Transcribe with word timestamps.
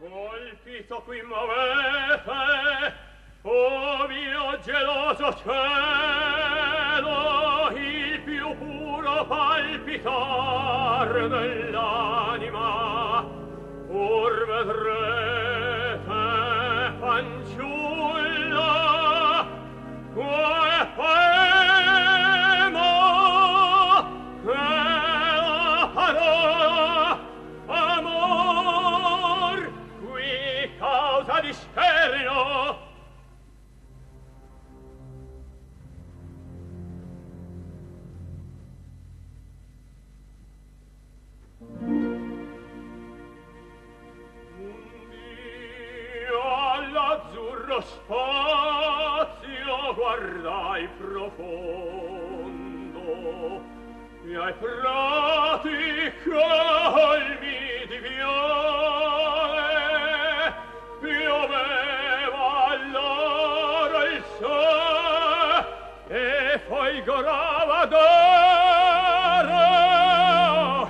Volpito 0.00 1.02
qui 1.04 1.20
m'avete, 1.22 2.94
o 3.42 4.06
mio 4.06 4.58
geloso 4.64 5.34
cielo, 5.42 7.16
il 7.76 8.20
più 8.20 8.56
puro 8.58 9.26
palpitar 9.26 11.28
dell'anima, 11.28 13.24
pur 13.88 14.46
vedrete 14.46 16.06
fanciullo 17.00 17.87
miei 54.38 54.52
prati 54.52 56.12
colmi 56.24 57.86
di 57.88 57.98
viole 57.98 58.54
pioveva 61.00 62.46
allora 62.68 64.04
il 64.04 64.22
sole 64.38 65.66
e 66.08 66.60
folgorava 66.68 67.84
d'oro 67.86 68.16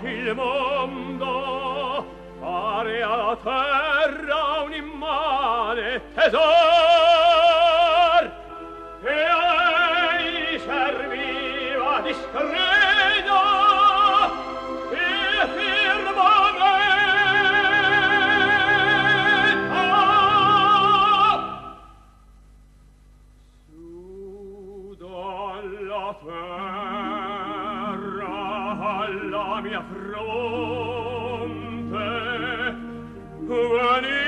il 0.09 0.35
mondo 0.35 2.07
pare 2.41 3.03
alla 3.03 3.37
terra 3.43 4.61
un 4.61 4.73
immane 4.75 6.03
tesoro. 6.15 6.58
la 29.39 29.61
mia 29.61 29.83
fronte. 29.91 30.29
Venite 33.49 34.28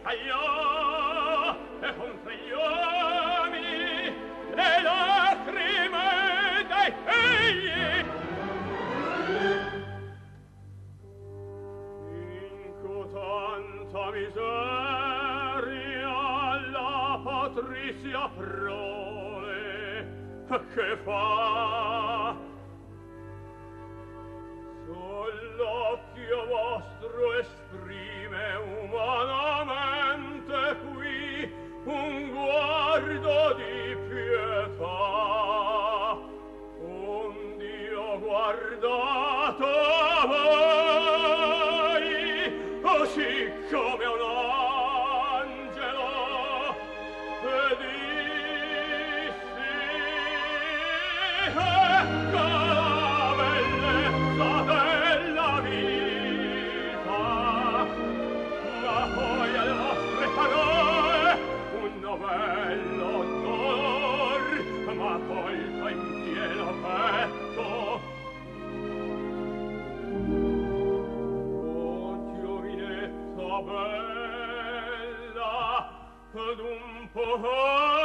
scagliò 0.00 1.56
e 1.80 1.94
contro 1.96 2.30
gli 2.30 2.50
uomini 2.50 4.14
le 4.54 4.82
lacrime 4.82 6.08
dei 6.68 6.92
figli. 7.06 7.84
In 12.16 12.72
tanta 13.12 14.04
miseria 14.10 14.48
la 16.70 17.20
patrizia 17.22 18.22
prole 18.28 19.58
che 20.74 20.96
fa? 21.04 22.36
Sull'occhio 24.86 26.38
vostro 26.46 27.38
esprime 27.38 27.99
oh. 77.32 77.99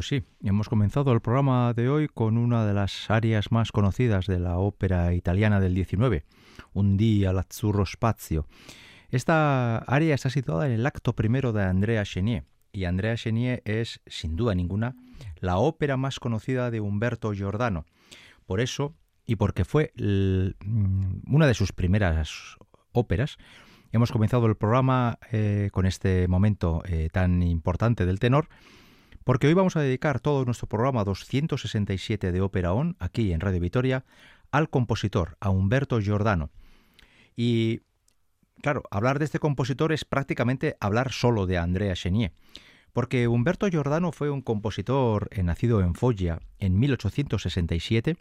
Pues 0.00 0.08
sí, 0.08 0.22
hemos 0.42 0.70
comenzado 0.70 1.12
el 1.12 1.20
programa 1.20 1.74
de 1.74 1.90
hoy 1.90 2.08
con 2.08 2.38
una 2.38 2.64
de 2.64 2.72
las 2.72 3.10
áreas 3.10 3.52
más 3.52 3.70
conocidas 3.70 4.24
de 4.24 4.38
la 4.38 4.56
ópera 4.56 5.12
italiana 5.12 5.60
del 5.60 5.74
19, 5.74 6.24
Un 6.72 6.96
día 6.96 7.34
l'azzurro 7.34 7.84
spazio. 7.84 8.46
Esta 9.10 9.76
área 9.76 10.14
está 10.14 10.30
situada 10.30 10.64
en 10.64 10.72
el 10.72 10.86
acto 10.86 11.14
primero 11.14 11.52
de 11.52 11.64
Andrea 11.64 12.02
Chenier, 12.04 12.44
y 12.72 12.84
Andrea 12.86 13.14
Chenier 13.14 13.60
es, 13.66 14.00
sin 14.06 14.36
duda 14.36 14.54
ninguna, 14.54 14.96
la 15.38 15.58
ópera 15.58 15.98
más 15.98 16.18
conocida 16.18 16.70
de 16.70 16.80
Humberto 16.80 17.34
Giordano. 17.34 17.84
Por 18.46 18.62
eso, 18.62 18.94
y 19.26 19.36
porque 19.36 19.66
fue 19.66 19.92
una 19.98 21.46
de 21.46 21.52
sus 21.52 21.72
primeras 21.72 22.56
óperas, 22.92 23.36
hemos 23.92 24.12
comenzado 24.12 24.46
el 24.46 24.56
programa 24.56 25.18
eh, 25.30 25.68
con 25.72 25.84
este 25.84 26.26
momento 26.26 26.82
eh, 26.86 27.10
tan 27.12 27.42
importante 27.42 28.06
del 28.06 28.18
tenor, 28.18 28.48
porque 29.24 29.46
hoy 29.46 29.54
vamos 29.54 29.76
a 29.76 29.80
dedicar 29.80 30.20
todo 30.20 30.44
nuestro 30.44 30.68
programa 30.68 31.04
267 31.04 32.32
de 32.32 32.40
Ópera 32.40 32.72
On, 32.72 32.96
aquí 32.98 33.32
en 33.32 33.40
Radio 33.40 33.60
Vitoria, 33.60 34.04
al 34.50 34.70
compositor, 34.70 35.36
a 35.40 35.50
Humberto 35.50 36.00
Giordano. 36.00 36.50
Y 37.36 37.80
claro, 38.62 38.82
hablar 38.90 39.18
de 39.18 39.26
este 39.26 39.38
compositor 39.38 39.92
es 39.92 40.04
prácticamente 40.04 40.76
hablar 40.80 41.12
solo 41.12 41.46
de 41.46 41.58
Andrea 41.58 41.94
Chenier, 41.94 42.32
porque 42.92 43.28
Humberto 43.28 43.68
Giordano 43.68 44.12
fue 44.12 44.30
un 44.30 44.42
compositor 44.42 45.28
eh, 45.32 45.42
nacido 45.42 45.80
en 45.80 45.94
Foggia 45.94 46.40
en 46.58 46.78
1867, 46.78 48.16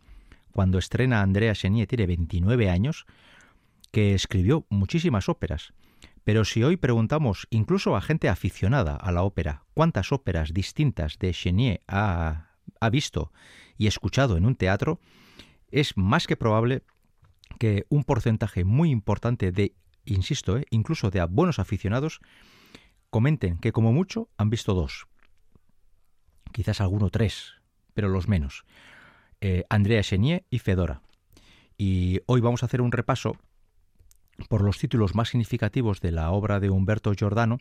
cuando 0.52 0.78
estrena 0.78 1.22
Andrea 1.22 1.54
Chenier 1.54 1.88
tiene 1.88 2.08
29 2.08 2.70
años, 2.70 3.06
que 3.92 4.14
escribió 4.14 4.66
muchísimas 4.70 5.30
óperas. 5.30 5.74
Pero 6.30 6.46
si 6.46 6.62
hoy 6.62 6.78
preguntamos 6.78 7.48
incluso 7.50 7.96
a 7.96 8.02
gente 8.02 8.30
aficionada 8.30 8.96
a 8.96 9.12
la 9.12 9.24
ópera 9.24 9.66
cuántas 9.74 10.12
óperas 10.12 10.54
distintas 10.54 11.18
de 11.18 11.34
Chenier 11.34 11.82
ha, 11.88 12.52
ha 12.80 12.90
visto 12.92 13.34
y 13.80 13.88
escuchado 13.88 14.38
en 14.38 14.46
un 14.46 14.56
teatro, 14.56 15.00
es 15.72 15.98
más 15.98 16.28
que 16.28 16.38
probable 16.38 16.84
que 17.58 17.88
un 17.90 18.04
porcentaje 18.04 18.64
muy 18.64 18.92
importante 18.92 19.52
de, 19.52 19.74
insisto, 20.06 20.60
eh, 20.60 20.66
incluso 20.70 21.10
de 21.10 21.26
buenos 21.26 21.58
aficionados, 21.58 22.20
comenten 23.10 23.58
que 23.58 23.72
como 23.72 23.92
mucho 23.92 24.30
han 24.38 24.52
visto 24.52 24.76
dos, 24.76 25.08
quizás 26.52 26.80
alguno 26.80 27.10
tres, 27.10 27.56
pero 27.96 28.08
los 28.08 28.28
menos, 28.28 28.66
eh, 29.42 29.64
Andrea 29.68 30.04
Chenier 30.04 30.46
y 30.52 30.60
Fedora. 30.60 31.02
Y 31.76 32.22
hoy 32.28 32.40
vamos 32.40 32.62
a 32.62 32.68
hacer 32.68 32.82
un 32.82 32.92
repaso 32.92 33.36
por 34.48 34.62
los 34.64 34.78
títulos 34.78 35.16
más 35.16 35.30
significativos 35.30 36.02
de 36.02 36.12
la 36.12 36.32
obra 36.32 36.60
de 36.60 36.70
Humberto 36.70 37.14
Giordano, 37.14 37.58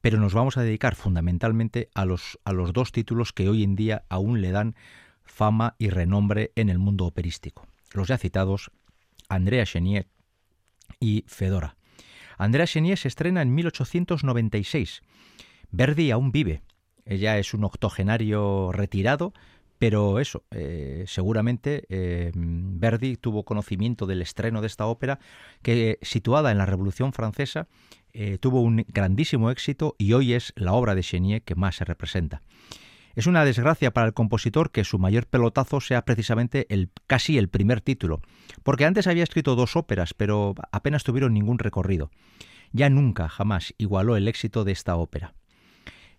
pero 0.00 0.18
nos 0.18 0.34
vamos 0.34 0.56
a 0.56 0.62
dedicar 0.62 0.94
fundamentalmente 0.94 1.88
a 1.94 2.04
los, 2.04 2.38
a 2.44 2.52
los 2.52 2.72
dos 2.72 2.92
títulos 2.92 3.32
que 3.32 3.48
hoy 3.48 3.62
en 3.62 3.76
día 3.76 4.04
aún 4.08 4.40
le 4.40 4.50
dan 4.50 4.74
fama 5.24 5.76
y 5.78 5.88
renombre 5.88 6.52
en 6.56 6.68
el 6.68 6.78
mundo 6.78 7.06
operístico. 7.06 7.66
Los 7.92 8.08
ya 8.08 8.18
citados 8.18 8.70
Andrea 9.28 9.64
Chenier 9.64 10.08
y 10.98 11.24
Fedora. 11.26 11.76
Andrea 12.36 12.66
Chenier 12.66 12.98
se 12.98 13.08
estrena 13.08 13.42
en 13.42 13.54
1896. 13.54 15.02
Verdi 15.70 16.10
aún 16.10 16.32
vive. 16.32 16.62
Ella 17.04 17.38
es 17.38 17.54
un 17.54 17.64
octogenario 17.64 18.72
retirado, 18.72 19.32
pero 19.80 20.20
eso, 20.20 20.44
eh, 20.50 21.04
seguramente 21.06 21.86
eh, 21.88 22.32
Verdi 22.34 23.16
tuvo 23.16 23.46
conocimiento 23.46 24.04
del 24.04 24.20
estreno 24.20 24.60
de 24.60 24.66
esta 24.66 24.84
ópera, 24.84 25.20
que 25.62 25.98
situada 26.02 26.50
en 26.50 26.58
la 26.58 26.66
Revolución 26.66 27.14
Francesa, 27.14 27.66
eh, 28.12 28.36
tuvo 28.36 28.60
un 28.60 28.84
grandísimo 28.88 29.50
éxito 29.50 29.96
y 29.96 30.12
hoy 30.12 30.34
es 30.34 30.52
la 30.54 30.74
obra 30.74 30.94
de 30.94 31.02
Chenier 31.02 31.40
que 31.40 31.54
más 31.54 31.76
se 31.76 31.86
representa. 31.86 32.42
Es 33.14 33.26
una 33.26 33.42
desgracia 33.42 33.90
para 33.90 34.06
el 34.06 34.12
compositor 34.12 34.70
que 34.70 34.84
su 34.84 34.98
mayor 34.98 35.26
pelotazo 35.26 35.80
sea 35.80 36.04
precisamente 36.04 36.66
el 36.68 36.90
casi 37.06 37.38
el 37.38 37.48
primer 37.48 37.80
título, 37.80 38.20
porque 38.62 38.84
antes 38.84 39.06
había 39.06 39.22
escrito 39.22 39.56
dos 39.56 39.76
óperas, 39.76 40.12
pero 40.12 40.56
apenas 40.72 41.04
tuvieron 41.04 41.32
ningún 41.32 41.58
recorrido. 41.58 42.10
Ya 42.72 42.90
nunca, 42.90 43.30
jamás 43.30 43.74
igualó 43.78 44.18
el 44.18 44.28
éxito 44.28 44.64
de 44.64 44.72
esta 44.72 44.96
ópera. 44.96 45.32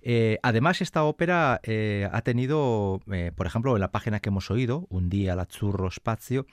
Eh, 0.02 0.40
además, 0.42 0.82
esta 0.82 1.04
ópera 1.04 1.60
eh, 1.64 2.10
ha 2.12 2.22
tenido, 2.22 3.02
eh, 3.12 3.32
por 3.36 3.46
ejemplo, 3.46 3.76
en 3.76 3.82
la 3.82 3.92
página 3.92 4.20
que 4.20 4.30
hemos 4.30 4.50
oído, 4.50 4.88
Un 4.90 5.10
día 5.10 5.36
l'azzurro 5.36 5.92
spazio, 5.92 6.48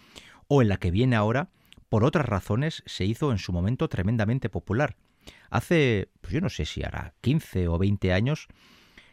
o 0.48 0.62
en 0.62 0.68
la 0.68 0.76
que 0.76 0.90
viene 0.90 1.16
ahora, 1.16 1.48
por 1.88 2.04
otras 2.04 2.26
razones, 2.26 2.82
se 2.86 3.04
hizo 3.04 3.32
en 3.32 3.38
su 3.38 3.52
momento 3.52 3.88
tremendamente 3.88 4.50
popular. 4.50 4.96
Hace, 5.50 6.10
pues 6.20 6.34
yo 6.34 6.40
no 6.40 6.50
sé 6.50 6.66
si 6.66 6.82
hará 6.82 7.14
15 7.22 7.68
o 7.68 7.78
20 7.78 8.12
años, 8.12 8.48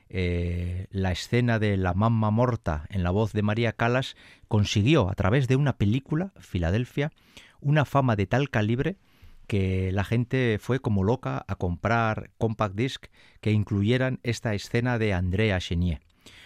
la 0.07 1.11
escena 1.11 1.59
de 1.59 1.77
la 1.77 1.93
mamma 1.93 2.31
morta 2.31 2.85
en 2.89 3.03
la 3.03 3.11
voz 3.11 3.33
de 3.33 3.41
María 3.41 3.73
Calas 3.73 4.15
consiguió, 4.47 5.09
a 5.09 5.15
través 5.15 5.47
de 5.47 5.55
una 5.55 5.77
película, 5.77 6.31
Filadelfia, 6.39 7.11
una 7.59 7.85
fama 7.85 8.15
de 8.15 8.27
tal 8.27 8.49
calibre 8.49 8.97
que 9.45 9.91
la 9.91 10.03
gente 10.03 10.57
fue 10.59 10.79
como 10.79 11.03
loca 11.03 11.45
a 11.47 11.55
comprar 11.55 12.31
compact 12.37 12.75
disc 12.75 13.05
que 13.41 13.51
incluyeran 13.51 14.19
esta 14.23 14.53
escena 14.53 14.97
de 14.97 15.13
Andrea 15.13 15.59
Chenier. 15.59 16.01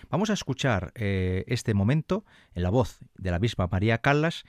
Vamos 0.10 0.30
a 0.30 0.34
escuchar 0.34 0.92
eh, 0.96 1.44
este 1.48 1.74
momento 1.74 2.26
en 2.56 2.64
la 2.64 2.70
voz 2.70 3.00
de 3.18 3.32
la 3.32 3.40
misma 3.40 3.68
María 3.68 4.00
Callas, 4.00 4.44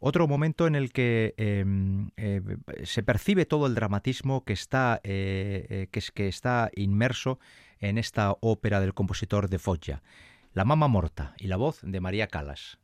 otro 0.00 0.26
momento 0.26 0.66
en 0.66 0.74
el 0.74 0.92
que 0.92 1.34
em, 1.36 2.10
eh, 2.16 2.42
se 2.82 3.02
percibe 3.02 3.46
todo 3.46 3.66
el 3.66 3.74
dramatismo 3.74 4.44
que 4.44 4.52
está, 4.52 5.00
eh, 5.04 5.88
que, 5.90 6.02
que 6.12 6.28
está 6.28 6.70
inmerso 6.74 7.38
en 7.78 7.96
esta 7.98 8.36
ópera 8.40 8.80
del 8.80 8.94
compositor 8.94 9.48
de 9.48 9.58
Foggia, 9.58 10.02
La 10.52 10.64
Mama 10.64 10.88
Morta 10.88 11.34
y 11.38 11.46
la 11.46 11.56
voz 11.56 11.80
de 11.82 12.00
María 12.00 12.26
Callas. 12.26 12.78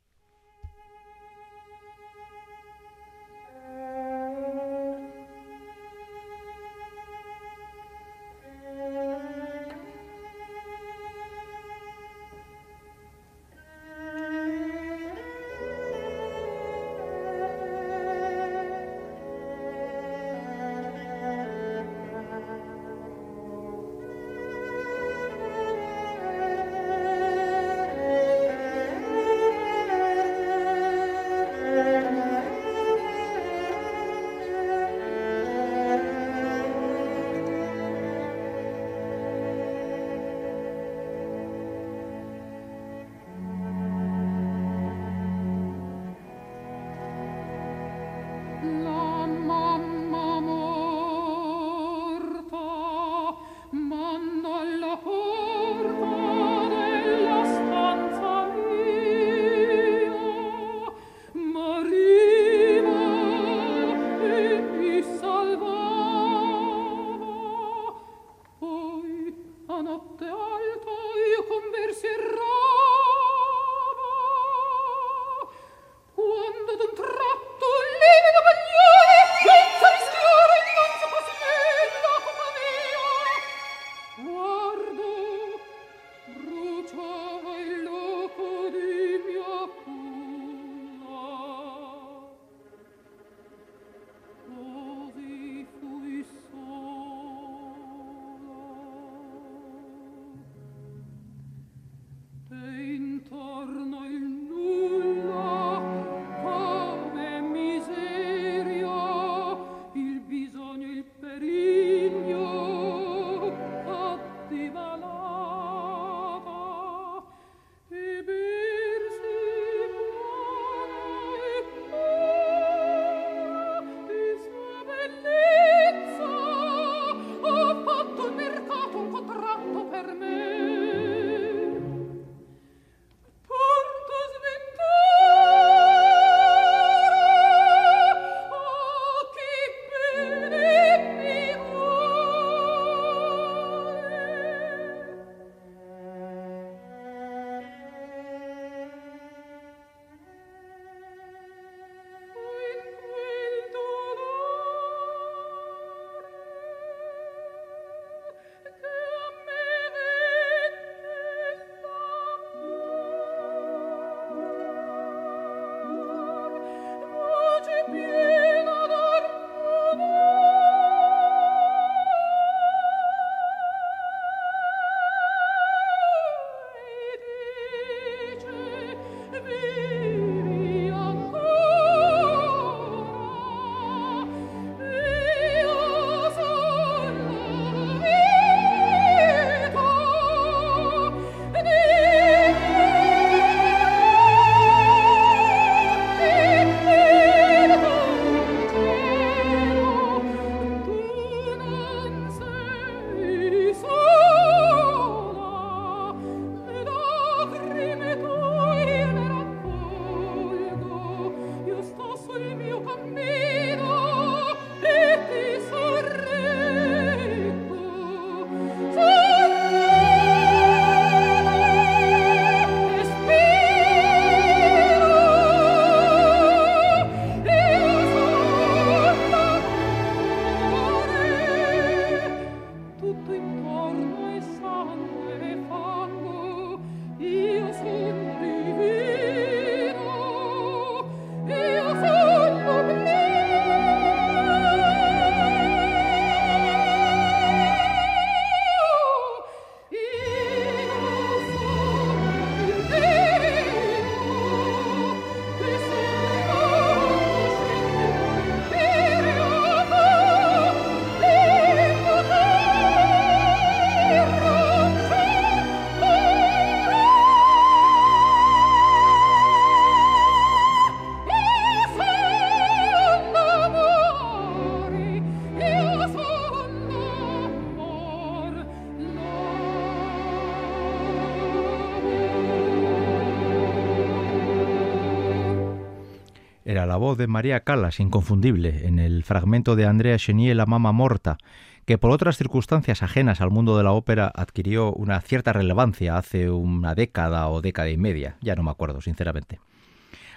La 286.91 286.97
voz 286.97 287.17
de 287.17 287.29
María 287.29 287.61
Callas, 287.61 288.01
inconfundible, 288.01 288.89
en 288.89 288.99
el 288.99 289.23
fragmento 289.23 289.77
de 289.77 289.87
Andrea 289.87 290.19
Chenier 290.19 290.57
La 290.57 290.67
Mama 290.67 290.91
Morta, 290.91 291.39
que 291.87 291.99
por 291.99 292.11
otras 292.11 292.37
circunstancias 292.37 293.05
ajenas 293.05 293.41
al 293.41 293.53
mundo 293.53 293.79
de 293.79 293.85
la 293.85 293.93
ópera 293.93 294.27
adquirió 294.35 294.93
una 294.93 295.21
cierta 295.21 295.53
relevancia 295.53 296.19
hace 296.19 296.51
una 296.51 296.97
década 296.97 297.49
o 297.49 297.61
década 297.61 297.91
y 297.91 297.97
media, 297.97 298.39
ya 298.41 298.57
no 298.57 298.65
me 298.65 298.73
acuerdo, 298.73 299.01
sinceramente. 299.01 299.61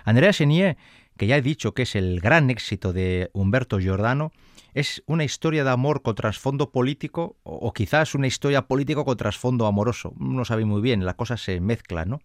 Andrea 0.05 0.31
Chenier, 0.31 0.77
que 1.17 1.25
ya 1.25 1.37
he 1.37 1.41
dicho 1.41 1.73
que 1.73 1.81
es 1.81 1.95
el 1.95 2.19
gran 2.19 2.51
éxito 2.51 2.93
de 2.93 3.31
Humberto 3.33 3.79
Giordano, 3.79 4.31
es 4.75 5.01
una 5.07 5.23
historia 5.23 5.63
de 5.63 5.71
amor 5.71 6.03
con 6.03 6.13
trasfondo 6.13 6.69
político 6.69 7.35
o 7.41 7.73
quizás 7.73 8.13
una 8.13 8.27
historia 8.27 8.67
político 8.67 9.05
con 9.05 9.17
trasfondo 9.17 9.65
amoroso. 9.65 10.13
No 10.19 10.45
sabe 10.45 10.65
muy 10.65 10.83
bien, 10.83 11.03
la 11.03 11.15
cosa 11.15 11.35
se 11.35 11.59
mezcla, 11.61 12.05
¿no? 12.05 12.19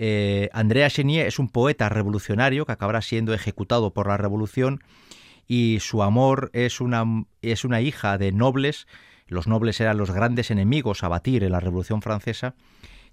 Eh, 0.00 0.48
Andrea 0.52 0.88
Chenier 0.88 1.26
es 1.26 1.40
un 1.40 1.48
poeta 1.48 1.88
revolucionario 1.88 2.64
que 2.64 2.70
acabará 2.70 3.02
siendo 3.02 3.34
ejecutado 3.34 3.92
por 3.92 4.06
la 4.06 4.16
revolución 4.16 4.80
y 5.48 5.78
su 5.80 6.04
amor 6.04 6.50
es 6.52 6.80
una, 6.80 7.04
es 7.42 7.64
una 7.64 7.80
hija 7.80 8.16
de 8.16 8.30
nobles, 8.30 8.86
los 9.26 9.48
nobles 9.48 9.80
eran 9.80 9.98
los 9.98 10.12
grandes 10.12 10.52
enemigos 10.52 11.02
a 11.02 11.08
batir 11.08 11.42
en 11.42 11.50
la 11.50 11.58
Revolución 11.58 12.00
Francesa, 12.00 12.54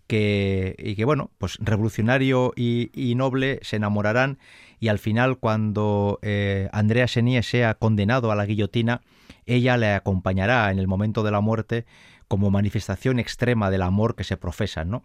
que, 0.06 0.76
y 0.78 0.96
que 0.96 1.06
bueno, 1.06 1.32
pues 1.40 1.58
revolucionario 1.60 2.54
y, 2.56 3.14
noble 3.16 3.60
se 3.64 3.78
enamorarán 3.78 4.38
y 4.80 4.90
al 4.90 5.00
final 5.00 5.40
cuando 5.40 6.20
eh, 6.22 6.70
Andrea 6.72 7.08
Chenier 7.08 7.44
sea 7.44 7.74
condenado 7.74 8.32
a 8.32 8.36
la 8.36 8.46
guillotina, 8.46 9.02
ella 9.48 9.78
le 9.78 9.92
acompañará 9.94 10.70
en 10.70 10.78
el 10.78 10.88
momento 10.88 11.24
de 11.24 11.32
la 11.32 11.42
muerte 11.42 11.88
como 12.28 12.52
manifestación 12.52 13.18
extrema 13.18 13.72
del 13.72 13.82
amor 13.82 14.16
que 14.16 14.24
se 14.24 14.38
profesa, 14.38 14.86
¿no? 14.86 15.02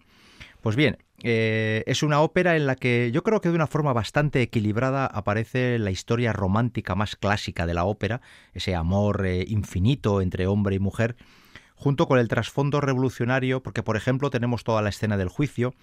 Pues 0.61 0.77
bien, 0.77 0.99
eh, 1.23 1.83
es 1.87 2.03
una 2.03 2.21
ópera 2.21 2.55
en 2.57 2.67
la 2.67 2.77
que 2.77 3.11
yo 3.13 3.23
creo 3.23 3.41
que 3.41 3.49
de 3.49 3.55
una 3.55 3.67
forma 3.67 3.95
bastante 3.95 4.43
equilibrada 4.43 5.07
aparece 5.07 5.79
la 5.79 5.91
historia 5.91 6.35
romántica 6.35 6.95
más 6.95 7.17
clásica 7.17 7.67
de 7.67 7.73
la 7.73 7.85
ópera, 7.85 8.21
ese 8.53 8.75
amor 8.75 9.25
eh, 9.25 9.45
infinito 9.49 10.21
entre 10.21 10.47
hombre 10.47 10.77
y 10.77 10.79
mujer, 10.79 11.17
junto 11.77 12.07
con 12.07 12.19
el 12.19 12.29
trasfondo 12.29 12.83
revolucionario, 12.83 13.63
porque 13.63 13.83
por 13.83 13.97
ejemplo 13.97 14.29
tenemos 14.29 14.63
toda 14.63 14.83
la 14.83 14.91
escena 14.91 15.17
del 15.17 15.31
juicio, 15.31 15.75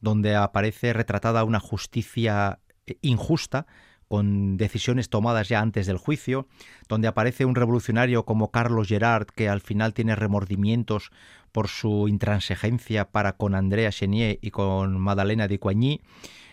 donde 0.00 0.34
aparece 0.34 0.92
retratada 0.92 1.44
una 1.44 1.60
justicia 1.60 2.58
eh, 2.86 2.96
injusta, 3.02 3.66
con 4.10 4.56
decisiones 4.56 5.08
tomadas 5.08 5.48
ya 5.48 5.60
antes 5.60 5.86
del 5.86 5.96
juicio, 5.96 6.48
donde 6.88 7.06
aparece 7.06 7.44
un 7.44 7.54
revolucionario 7.54 8.24
como 8.24 8.50
Carlos 8.50 8.88
Gerard, 8.88 9.26
que 9.26 9.48
al 9.48 9.60
final 9.60 9.94
tiene 9.94 10.16
remordimientos 10.16 11.12
por 11.52 11.68
su 11.68 12.08
intransigencia 12.08 13.10
para 13.10 13.36
con 13.36 13.54
Andrea 13.54 13.90
Chenier 13.90 14.38
y 14.40 14.50
con 14.50 14.98
Madalena 15.00 15.48
de 15.48 15.58
Coigny. 15.58 16.00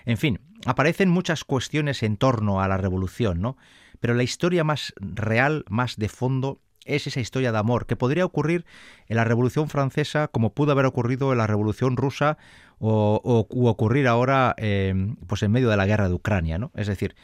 En 0.05 0.17
fin, 0.17 0.39
aparecen 0.65 1.09
muchas 1.09 1.43
cuestiones 1.43 2.03
en 2.03 2.17
torno 2.17 2.61
a 2.61 2.67
la 2.67 2.77
revolución, 2.77 3.41
¿no? 3.41 3.57
Pero 3.99 4.13
la 4.13 4.23
historia 4.23 4.63
más 4.63 4.93
real, 4.97 5.65
más 5.69 5.97
de 5.97 6.09
fondo, 6.09 6.61
es 6.85 7.05
esa 7.05 7.19
historia 7.19 7.51
de 7.51 7.57
amor 7.57 7.85
que 7.85 7.95
podría 7.95 8.25
ocurrir 8.25 8.65
en 9.07 9.17
la 9.17 9.25
Revolución 9.25 9.69
Francesa 9.69 10.29
como 10.29 10.53
pudo 10.53 10.71
haber 10.71 10.85
ocurrido 10.85 11.31
en 11.31 11.37
la 11.37 11.47
Revolución 11.47 11.97
Rusa 11.97 12.37
o, 12.79 13.21
ocurrir 13.49 14.07
ahora 14.07 14.55
eh, 14.57 14.93
pues 15.27 15.43
en 15.43 15.51
medio 15.51 15.69
de 15.69 15.77
la 15.77 15.85
guerra 15.85 16.07
de 16.07 16.15
Ucrania, 16.15 16.57
¿no? 16.57 16.71
Es 16.75 16.87
decir, 16.87 17.15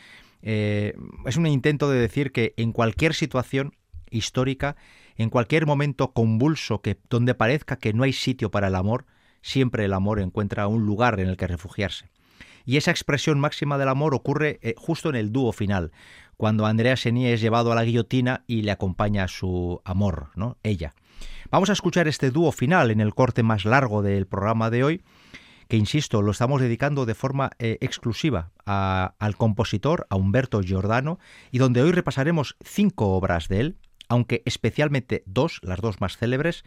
eh, 0.42 0.96
es 1.26 1.38
un 1.38 1.48
intento 1.48 1.90
de 1.90 2.00
decir 2.00 2.32
que 2.32 2.54
en 2.58 2.74
cualquier 2.74 3.14
situación 3.14 3.74
histórica 4.10 4.76
en 5.18 5.30
cualquier 5.30 5.66
momento 5.66 6.14
convulso 6.14 6.82
que 6.82 6.98
donde 7.10 7.36
parezca 7.36 7.78
que 7.78 7.94
no 7.94 8.04
hay 8.04 8.14
sitio 8.14 8.52
para 8.52 8.68
el 8.68 8.76
amor, 8.76 9.06
siempre 9.42 9.86
el 9.86 9.94
amor 9.94 10.20
encuentra 10.20 10.68
un 10.68 10.86
lugar 10.86 11.20
en 11.20 11.30
el 11.30 11.38
que 11.38 11.48
refugiarse. 11.48 12.10
Y 12.66 12.78
esa 12.78 12.92
expresión 12.92 13.40
máxima 13.40 13.78
del 13.78 13.90
amor 13.90 14.16
ocurre 14.16 14.60
eh, 14.62 14.74
justo 14.78 15.10
en 15.10 15.16
el 15.16 15.32
dúo 15.32 15.52
final, 15.52 15.92
cuando 16.38 16.66
Andrea 16.66 16.96
Senier 16.96 17.34
es 17.34 17.42
llevado 17.42 17.72
a 17.72 17.76
la 17.76 17.84
guillotina 17.84 18.44
y 18.48 18.62
le 18.62 18.72
acompaña 18.72 19.28
su 19.28 19.82
amor, 19.84 20.30
¿no? 20.36 20.58
Ella. 20.64 20.94
Vamos 21.52 21.70
a 21.70 21.74
escuchar 21.74 22.08
este 22.08 22.32
dúo 22.32 22.52
final 22.52 22.90
en 22.90 23.00
el 23.00 23.14
corte 23.14 23.44
más 23.44 23.66
largo 23.66 24.02
del 24.02 24.26
programa 24.26 24.70
de 24.70 24.84
hoy, 24.84 25.04
que 25.68 25.78
insisto, 25.78 26.22
lo 26.22 26.32
estamos 26.32 26.62
dedicando 26.62 27.06
de 27.06 27.16
forma 27.16 27.52
eh, 27.60 27.78
exclusiva 27.82 28.52
al 28.66 29.38
compositor, 29.38 30.08
a 30.10 30.16
Humberto 30.16 30.62
Giordano, 30.62 31.20
y 31.52 31.58
donde 31.58 31.82
hoy 31.82 31.92
repasaremos 31.92 32.56
cinco 32.64 33.10
obras 33.16 33.48
de 33.48 33.60
él, 33.60 33.78
aunque 34.14 34.44
especialmente 34.46 35.24
dos, 35.26 35.60
las 35.64 35.82
dos 35.82 36.00
más 36.00 36.18
célebres, 36.18 36.64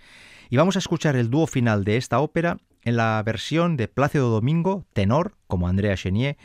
y 0.50 0.56
vamos 0.56 0.74
a 0.74 0.80
escuchar 0.80 1.14
el 1.14 1.30
dúo 1.30 1.46
final 1.46 1.84
de 1.84 1.96
esta 1.96 2.18
ópera 2.18 2.58
en 2.82 2.96
la 2.96 3.22
versión 3.24 3.76
de 3.76 3.86
Plácido 3.86 4.30
Domingo, 4.30 4.84
tenor, 4.92 5.36
como 5.46 5.68
Andrea 5.68 5.94
Chenier, 5.94 6.38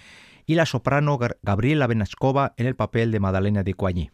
y 0.46 0.53
la 0.53 0.67
soprano 0.67 1.17
Gabriela 1.41 1.88
Benascova 1.88 2.53
en 2.55 2.67
el 2.67 2.75
papel 2.75 3.10
de 3.12 3.20
Madalena 3.20 3.63
de 3.63 3.74
Coigny. 3.74 4.12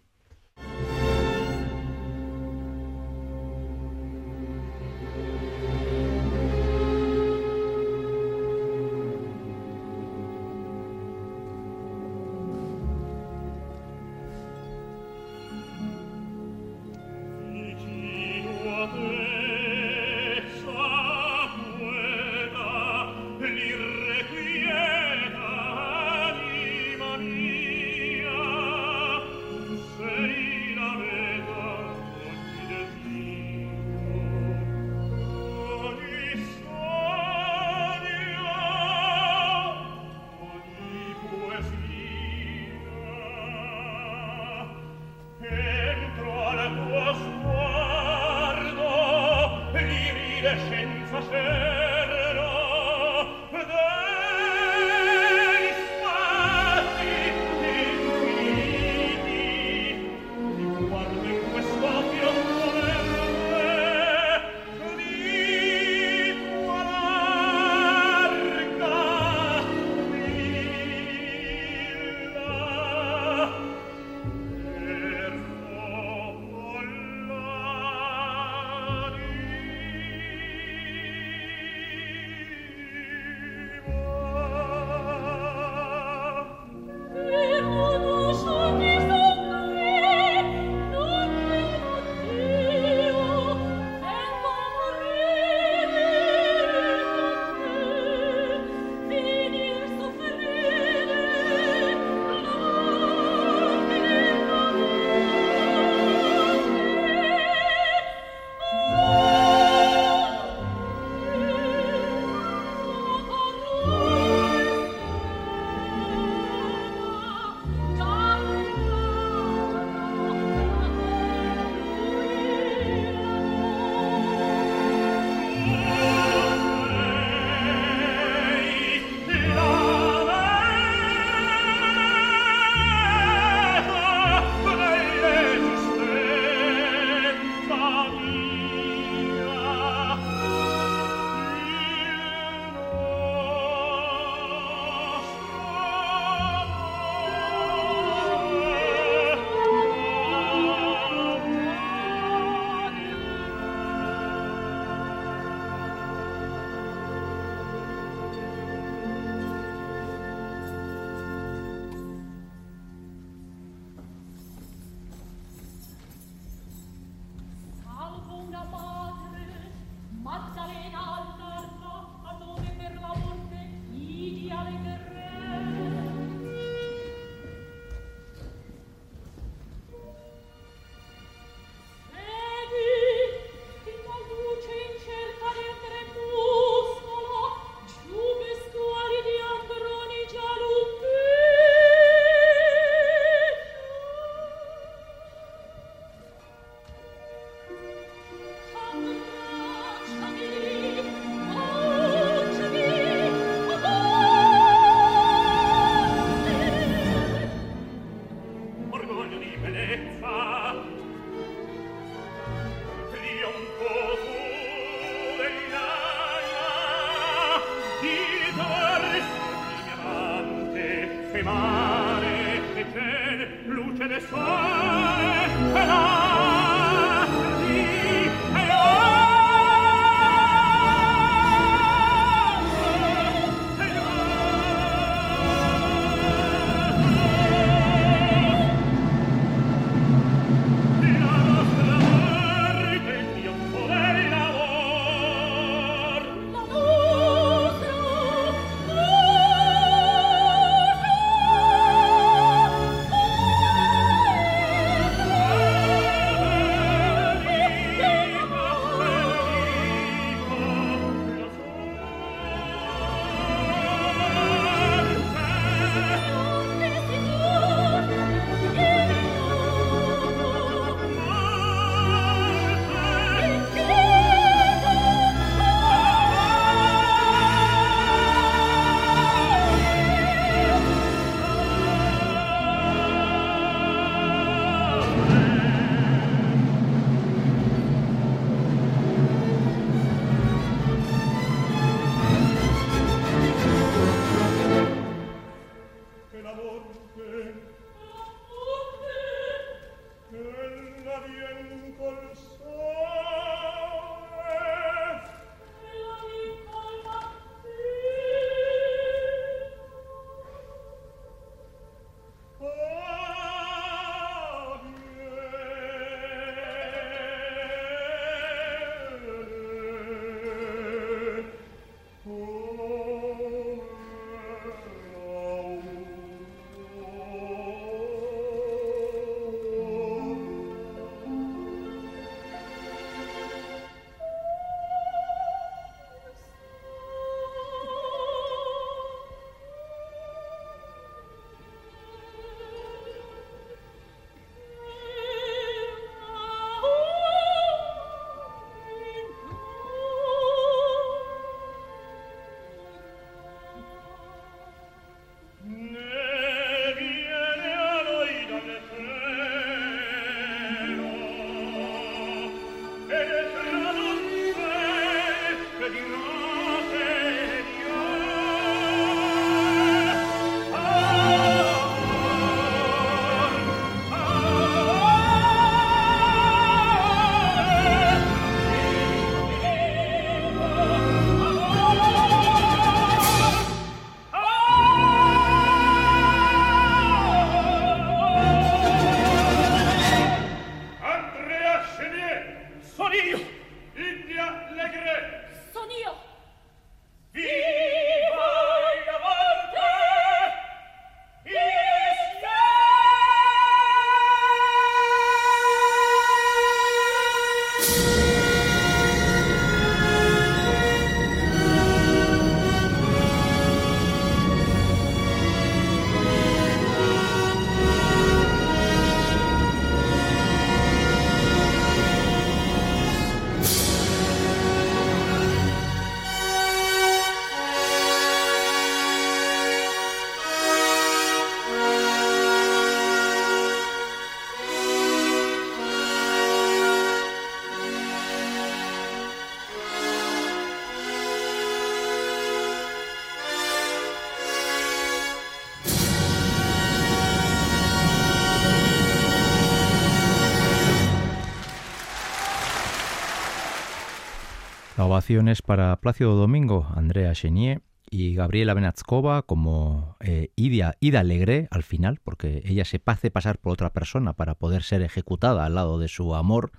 Para 455.65 455.99
Plácido 455.99 456.35
Domingo, 456.35 456.87
Andrea 456.95 457.33
Chenier 457.33 457.81
y 458.09 458.33
Gabriela 458.33 458.73
Benatskova 458.73 459.41
como 459.41 460.15
eh, 460.21 460.51
Ida, 460.55 460.95
Ida 461.01 461.19
Alegre 461.19 461.67
al 461.69 461.83
final, 461.83 462.21
porque 462.23 462.61
ella 462.63 462.85
se 462.85 463.01
hace 463.05 463.29
pasar 463.29 463.57
por 463.59 463.73
otra 463.73 463.91
persona 463.91 464.31
para 464.31 464.55
poder 464.55 464.83
ser 464.83 465.01
ejecutada 465.01 465.65
al 465.65 465.75
lado 465.75 465.99
de 465.99 466.07
su 466.07 466.33
amor. 466.33 466.71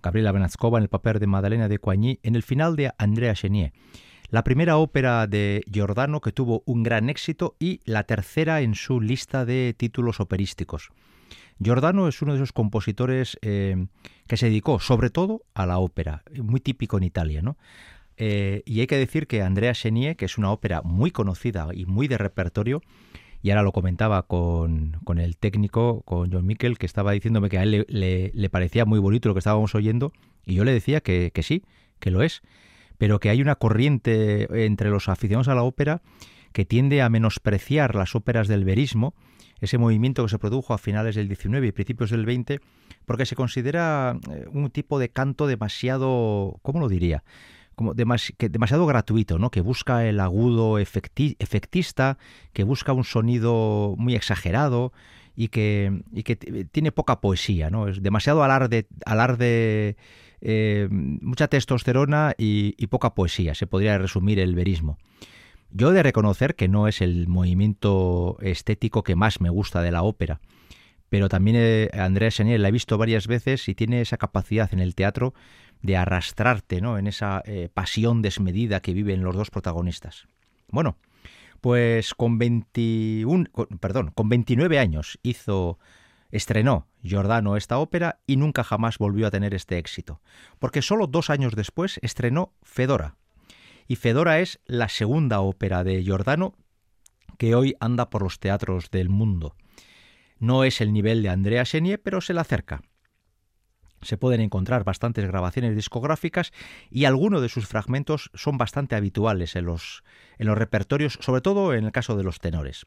Gabriela 0.00 0.30
Benatskova 0.30 0.78
en 0.78 0.84
el 0.84 0.88
papel 0.88 1.18
de 1.18 1.26
Madalena 1.26 1.66
de 1.66 1.80
Coigny 1.80 2.20
en 2.22 2.36
el 2.36 2.44
final 2.44 2.76
de 2.76 2.92
Andrea 2.96 3.34
Chenier. 3.34 3.72
La 4.28 4.44
primera 4.44 4.76
ópera 4.76 5.26
de 5.26 5.64
Giordano 5.68 6.20
que 6.20 6.30
tuvo 6.30 6.62
un 6.64 6.84
gran 6.84 7.10
éxito 7.10 7.56
y 7.58 7.80
la 7.84 8.04
tercera 8.04 8.60
en 8.60 8.76
su 8.76 9.00
lista 9.00 9.44
de 9.44 9.74
títulos 9.76 10.20
operísticos. 10.20 10.90
Giordano 11.58 12.06
es 12.06 12.22
uno 12.22 12.34
de 12.34 12.38
esos 12.38 12.52
compositores 12.52 13.36
eh, 13.42 13.88
que 14.28 14.36
se 14.36 14.46
dedicó 14.46 14.78
sobre 14.78 15.10
todo 15.10 15.42
a 15.54 15.66
la 15.66 15.78
ópera, 15.78 16.22
muy 16.36 16.60
típico 16.60 16.98
en 16.98 17.04
Italia, 17.04 17.42
¿no? 17.42 17.56
Eh, 18.18 18.62
y 18.66 18.80
hay 18.80 18.86
que 18.86 18.96
decir 18.96 19.26
que 19.26 19.42
Andrea 19.42 19.72
Chenier, 19.72 20.16
que 20.16 20.26
es 20.26 20.38
una 20.38 20.52
ópera 20.52 20.82
muy 20.82 21.10
conocida 21.10 21.68
y 21.72 21.86
muy 21.86 22.08
de 22.08 22.18
repertorio, 22.18 22.82
y 23.42 23.50
ahora 23.50 23.62
lo 23.62 23.72
comentaba 23.72 24.24
con, 24.26 24.98
el 25.18 25.36
técnico, 25.36 26.02
con 26.02 26.30
John 26.32 26.44
Mikkel, 26.44 26.78
que 26.78 26.86
estaba 26.86 27.12
diciéndome 27.12 27.48
que 27.48 27.58
a 27.58 27.62
él 27.62 27.86
le, 27.88 28.50
parecía 28.50 28.84
muy 28.84 28.98
bonito 28.98 29.28
lo 29.28 29.34
que 29.34 29.38
estábamos 29.38 29.74
oyendo, 29.74 30.12
y 30.44 30.54
yo 30.54 30.64
le 30.64 30.72
decía 30.72 31.00
que, 31.00 31.30
que 31.32 31.42
sí, 31.42 31.62
que 32.00 32.10
lo 32.10 32.22
es, 32.22 32.42
pero 32.98 33.20
que 33.20 33.30
hay 33.30 33.40
una 33.40 33.54
corriente 33.54 34.64
entre 34.64 34.90
los 34.90 35.08
aficionados 35.08 35.48
a 35.48 35.54
la 35.54 35.62
ópera 35.62 36.02
que 36.52 36.64
tiende 36.64 37.00
a 37.00 37.08
menospreciar 37.08 37.94
las 37.94 38.16
óperas 38.16 38.48
del 38.48 38.64
verismo, 38.64 39.14
ese 39.60 39.78
movimiento 39.78 40.22
que 40.22 40.30
se 40.30 40.38
produjo 40.38 40.74
a 40.74 40.78
finales 40.78 41.14
del 41.16 41.28
19 41.28 41.66
y 41.66 41.72
principios 41.72 42.10
del 42.10 42.26
20, 42.26 42.60
porque 43.06 43.26
se 43.26 43.36
considera 43.36 44.18
eh, 44.30 44.46
un 44.52 44.70
tipo 44.70 44.98
de 44.98 45.08
canto 45.08 45.46
demasiado, 45.46 46.58
¿cómo 46.62 46.80
lo 46.80 46.88
diría? 46.88 47.24
como 47.78 47.94
demasiado 47.94 48.86
gratuito, 48.86 49.38
¿no? 49.38 49.52
Que 49.52 49.60
busca 49.60 50.04
el 50.04 50.18
agudo 50.18 50.80
efectista, 50.80 52.18
que 52.52 52.64
busca 52.64 52.92
un 52.92 53.04
sonido 53.04 53.94
muy 53.96 54.16
exagerado 54.16 54.92
y 55.36 55.46
que, 55.46 56.02
y 56.12 56.24
que 56.24 56.34
tiene 56.34 56.90
poca 56.90 57.20
poesía, 57.20 57.70
¿no? 57.70 57.86
Es 57.86 58.02
demasiado 58.02 58.42
alarde, 58.42 58.88
alarde 59.06 59.96
eh, 60.40 60.88
mucha 60.90 61.46
testosterona 61.46 62.34
y, 62.36 62.74
y, 62.76 62.88
poca 62.88 63.14
poesía, 63.14 63.54
se 63.54 63.68
podría 63.68 63.96
resumir 63.96 64.40
el 64.40 64.56
verismo. 64.56 64.98
Yo 65.70 65.90
he 65.90 65.94
de 65.94 66.02
reconocer 66.02 66.54
que 66.54 66.68
no 66.68 66.88
es 66.88 67.00
el 67.00 67.28
movimiento 67.28 68.38
estético 68.40 69.02
que 69.02 69.16
más 69.16 69.40
me 69.40 69.50
gusta 69.50 69.82
de 69.82 69.90
la 69.90 70.02
ópera, 70.02 70.40
pero 71.08 71.28
también 71.28 71.56
eh, 71.58 71.90
Andrea 71.92 72.30
Chenier 72.30 72.60
la 72.60 72.68
he 72.68 72.72
visto 72.72 72.98
varias 72.98 73.26
veces 73.26 73.68
y 73.68 73.74
tiene 73.74 74.00
esa 74.00 74.16
capacidad 74.16 74.72
en 74.72 74.80
el 74.80 74.94
teatro 74.94 75.34
de 75.82 75.96
arrastrarte 75.96 76.80
¿no? 76.80 76.98
en 76.98 77.06
esa 77.06 77.42
eh, 77.44 77.68
pasión 77.72 78.22
desmedida 78.22 78.80
que 78.80 78.94
viven 78.94 79.22
los 79.22 79.36
dos 79.36 79.50
protagonistas. 79.50 80.26
Bueno, 80.70 80.96
pues 81.60 82.14
con 82.14 82.38
21, 82.38 83.46
perdón, 83.80 84.10
con 84.14 84.28
29 84.28 84.78
años 84.78 85.18
hizo 85.22 85.78
estrenó 86.30 86.86
Giordano 87.02 87.56
esta 87.56 87.78
ópera 87.78 88.20
y 88.26 88.36
nunca 88.36 88.64
jamás 88.64 88.98
volvió 88.98 89.26
a 89.26 89.30
tener 89.30 89.54
este 89.54 89.78
éxito, 89.78 90.20
porque 90.58 90.82
solo 90.82 91.06
dos 91.06 91.30
años 91.30 91.54
después 91.54 91.98
estrenó 92.02 92.52
Fedora. 92.62 93.16
Y 93.88 93.96
Fedora 93.96 94.38
es 94.38 94.60
la 94.66 94.90
segunda 94.90 95.40
ópera 95.40 95.82
de 95.82 96.02
Giordano 96.02 96.54
que 97.38 97.54
hoy 97.54 97.74
anda 97.80 98.10
por 98.10 98.22
los 98.22 98.38
teatros 98.38 98.90
del 98.90 99.08
mundo. 99.08 99.56
No 100.38 100.62
es 100.64 100.82
el 100.82 100.92
nivel 100.92 101.22
de 101.22 101.30
Andrea 101.30 101.64
Chenier, 101.64 102.00
pero 102.00 102.20
se 102.20 102.34
le 102.34 102.40
acerca. 102.40 102.82
Se 104.02 104.18
pueden 104.18 104.42
encontrar 104.42 104.84
bastantes 104.84 105.26
grabaciones 105.26 105.74
discográficas 105.74 106.52
y 106.90 107.06
algunos 107.06 107.40
de 107.40 107.48
sus 107.48 107.66
fragmentos 107.66 108.30
son 108.34 108.58
bastante 108.58 108.94
habituales 108.94 109.56
en 109.56 109.64
los, 109.64 110.04
en 110.36 110.46
los 110.46 110.58
repertorios, 110.58 111.18
sobre 111.22 111.40
todo 111.40 111.72
en 111.72 111.86
el 111.86 111.92
caso 111.92 112.14
de 112.16 112.24
los 112.24 112.40
tenores. 112.40 112.86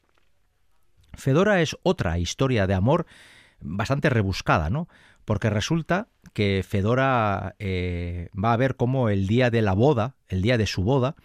Fedora 1.14 1.60
es 1.60 1.76
otra 1.82 2.18
historia 2.18 2.66
de 2.66 2.74
amor 2.74 3.06
bastante 3.60 4.08
rebuscada, 4.08 4.70
¿no? 4.70 4.88
Porque 5.24 5.50
resulta 5.50 6.08
que 6.32 6.64
Fedora 6.66 7.54
eh, 7.58 8.28
va 8.32 8.52
a 8.52 8.56
ver 8.56 8.76
cómo 8.76 9.08
el 9.08 9.26
día 9.26 9.50
de 9.50 9.62
la 9.62 9.72
boda, 9.72 10.16
el 10.28 10.42
día 10.42 10.58
de 10.58 10.66
su 10.66 10.82
boda, 10.82 11.16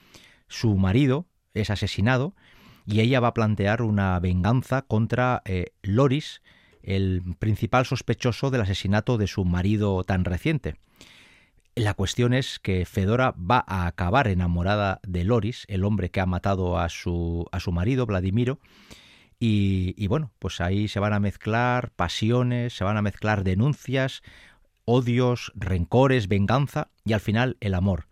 su 0.48 0.76
marido 0.76 1.28
es 1.54 1.70
asesinado 1.70 2.36
y 2.86 3.02
ella 3.02 3.20
va 3.20 3.30
a 3.30 3.34
plantear 3.34 3.82
una 3.82 4.20
venganza 4.20 4.82
contra 4.84 5.42
eh, 5.46 5.74
Loris, 5.82 6.42
el 6.82 7.22
principal 7.40 7.86
sospechoso 7.86 8.50
del 8.50 8.62
asesinato 8.62 9.18
de 9.18 9.28
su 9.28 9.44
marido 9.44 10.04
tan 10.04 10.24
reciente. 10.24 10.76
La 11.76 11.94
cuestión 11.94 12.34
es 12.34 12.60
que 12.60 12.86
Fedora 12.86 13.36
va 13.38 13.64
a 13.68 13.86
acabar 13.86 14.28
enamorada 14.30 15.00
de 15.06 15.24
Loris, 15.24 15.66
el 15.68 15.84
hombre 15.84 16.10
que 16.10 16.22
ha 16.22 16.26
matado 16.26 16.80
a 16.80 16.90
su, 16.90 17.46
a 17.52 17.60
su 17.60 17.72
marido, 17.72 18.06
Vladimiro, 18.06 18.60
y, 19.40 19.94
y, 19.96 20.08
bueno, 20.08 20.32
pues 20.40 20.60
ahí 20.62 20.88
se 20.88 21.00
van 21.00 21.14
a 21.14 21.20
mezclar 21.20 21.92
pasiones, 21.92 22.76
se 22.76 22.84
van 22.84 22.98
a 22.98 23.04
mezclar 23.04 23.44
denuncias, 23.44 24.24
odios, 24.88 25.52
rencores, 25.54 26.30
venganza 26.30 26.90
y 27.04 27.12
al 27.12 27.20
final 27.20 27.58
el 27.60 27.76
amor. 27.76 28.08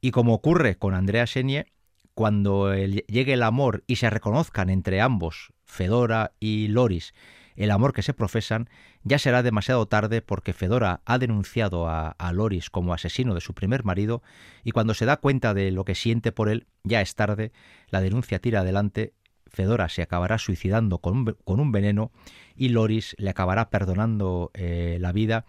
Y 0.00 0.10
como 0.10 0.34
ocurre 0.34 0.76
con 0.76 0.92
Andrea 0.92 1.26
Senie, 1.26 1.66
cuando 2.14 2.74
llegue 2.74 3.34
el 3.34 3.42
amor 3.42 3.84
y 3.86 3.96
se 3.96 4.10
reconozcan 4.10 4.68
entre 4.68 5.00
ambos, 5.00 5.52
Fedora 5.64 6.32
y 6.40 6.66
Loris, 6.66 7.14
el 7.54 7.70
amor 7.70 7.92
que 7.92 8.02
se 8.02 8.12
profesan, 8.12 8.68
ya 9.04 9.18
será 9.18 9.44
demasiado 9.44 9.86
tarde 9.86 10.20
porque 10.20 10.52
Fedora 10.52 11.00
ha 11.04 11.18
denunciado 11.18 11.88
a, 11.88 12.14
Loris 12.32 12.70
como 12.70 12.92
asesino 12.92 13.32
de 13.32 13.40
su 13.40 13.54
primer 13.54 13.84
marido 13.84 14.22
y 14.64 14.72
cuando 14.72 14.94
se 14.94 15.06
da 15.06 15.18
cuenta 15.18 15.54
de 15.54 15.70
lo 15.70 15.84
que 15.84 15.94
siente 15.94 16.32
por 16.32 16.48
él, 16.48 16.66
ya 16.82 17.00
es 17.00 17.14
tarde, 17.14 17.52
la 17.88 18.00
denuncia 18.00 18.40
tira 18.40 18.60
adelante, 18.60 19.14
Fedora 19.46 19.88
se 19.88 20.02
acabará 20.02 20.38
suicidando 20.38 20.98
con 20.98 21.16
un, 21.16 21.36
con 21.44 21.60
un 21.60 21.70
veneno 21.70 22.10
y 22.56 22.70
Loris 22.70 23.14
le 23.16 23.30
acabará 23.30 23.70
perdonando 23.70 24.50
eh, 24.54 24.98
la 25.00 25.12
vida 25.12 25.44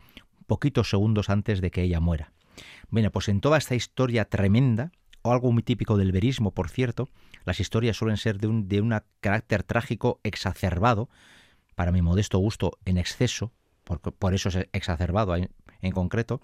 poquitos 0.48 0.90
segundos 0.90 1.30
antes 1.30 1.62
de 1.62 1.70
que 1.70 1.84
ella 1.84 2.00
muera. 2.00 2.32
Bueno, 2.90 3.12
pues 3.12 3.30
en 3.30 3.42
toda 3.42 3.58
esta 3.58 3.76
historia 3.76 4.26
tremenda, 4.26 4.92
algo 5.32 5.52
muy 5.52 5.64
típico 5.64 5.98
del 5.98 6.12
verismo, 6.12 6.52
por 6.52 6.70
cierto, 6.70 7.10
las 7.46 7.60
historias 7.60 7.98
suelen 7.98 8.18
ser 8.18 8.40
de 8.40 8.48
un 8.48 8.68
de 8.68 9.04
carácter 9.20 9.64
trágico 9.64 10.20
exacerbado, 10.24 11.10
para 11.76 11.92
mi 11.92 12.02
modesto 12.02 12.40
gusto 12.40 12.80
en 12.86 12.98
exceso, 12.98 13.52
por, 13.88 14.34
eso 14.34 14.50
es 14.50 14.68
exacerbado 14.74 15.36
en 15.36 15.92
concreto. 15.92 16.42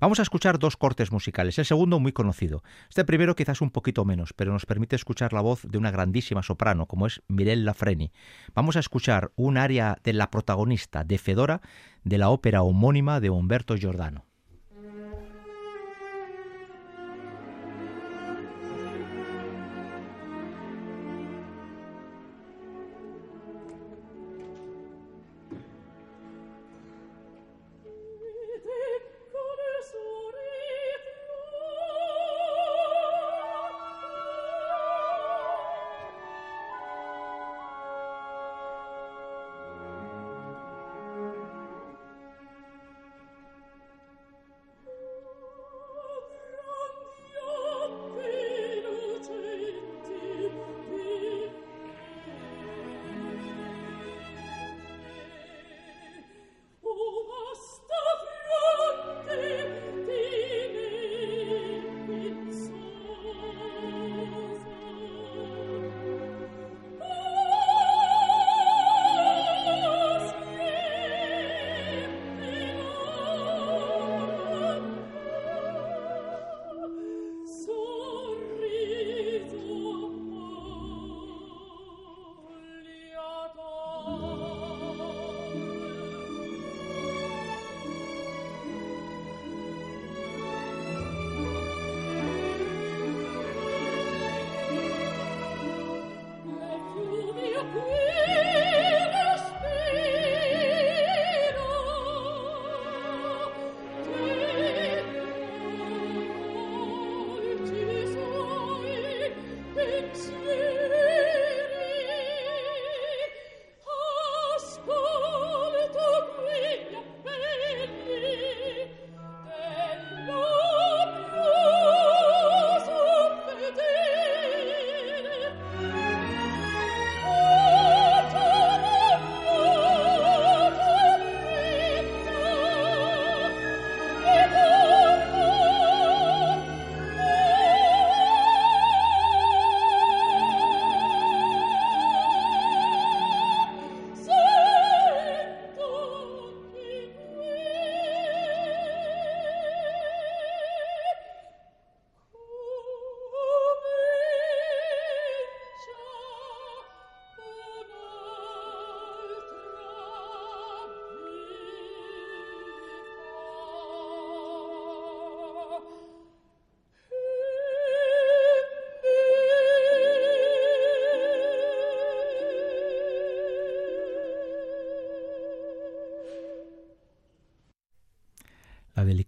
Vamos 0.00 0.18
a 0.18 0.22
escuchar 0.22 0.58
dos 0.58 0.76
cortes 0.76 1.12
musicales. 1.12 1.58
El 1.58 1.64
segundo 1.64 1.98
muy 1.98 2.12
conocido. 2.12 2.62
Este 2.88 3.04
primero 3.04 3.34
quizás 3.34 3.60
un 3.60 3.70
poquito 3.70 4.04
menos, 4.04 4.32
pero 4.32 4.52
nos 4.52 4.66
permite 4.66 4.96
escuchar 4.96 5.32
la 5.32 5.40
voz 5.40 5.62
de 5.62 5.78
una 5.78 5.90
grandísima 5.90 6.42
soprano 6.42 6.86
como 6.86 7.06
es 7.06 7.22
Mirella 7.28 7.62
Lafreni. 7.62 8.12
Vamos 8.54 8.76
a 8.76 8.80
escuchar 8.80 9.32
un 9.36 9.56
aria 9.56 9.98
de 10.04 10.12
la 10.12 10.30
protagonista 10.30 11.04
de 11.04 11.18
Fedora 11.18 11.62
de 12.04 12.18
la 12.18 12.30
ópera 12.30 12.62
homónima 12.62 13.20
de 13.20 13.30
Humberto 13.30 13.76
Giordano. 13.76 14.26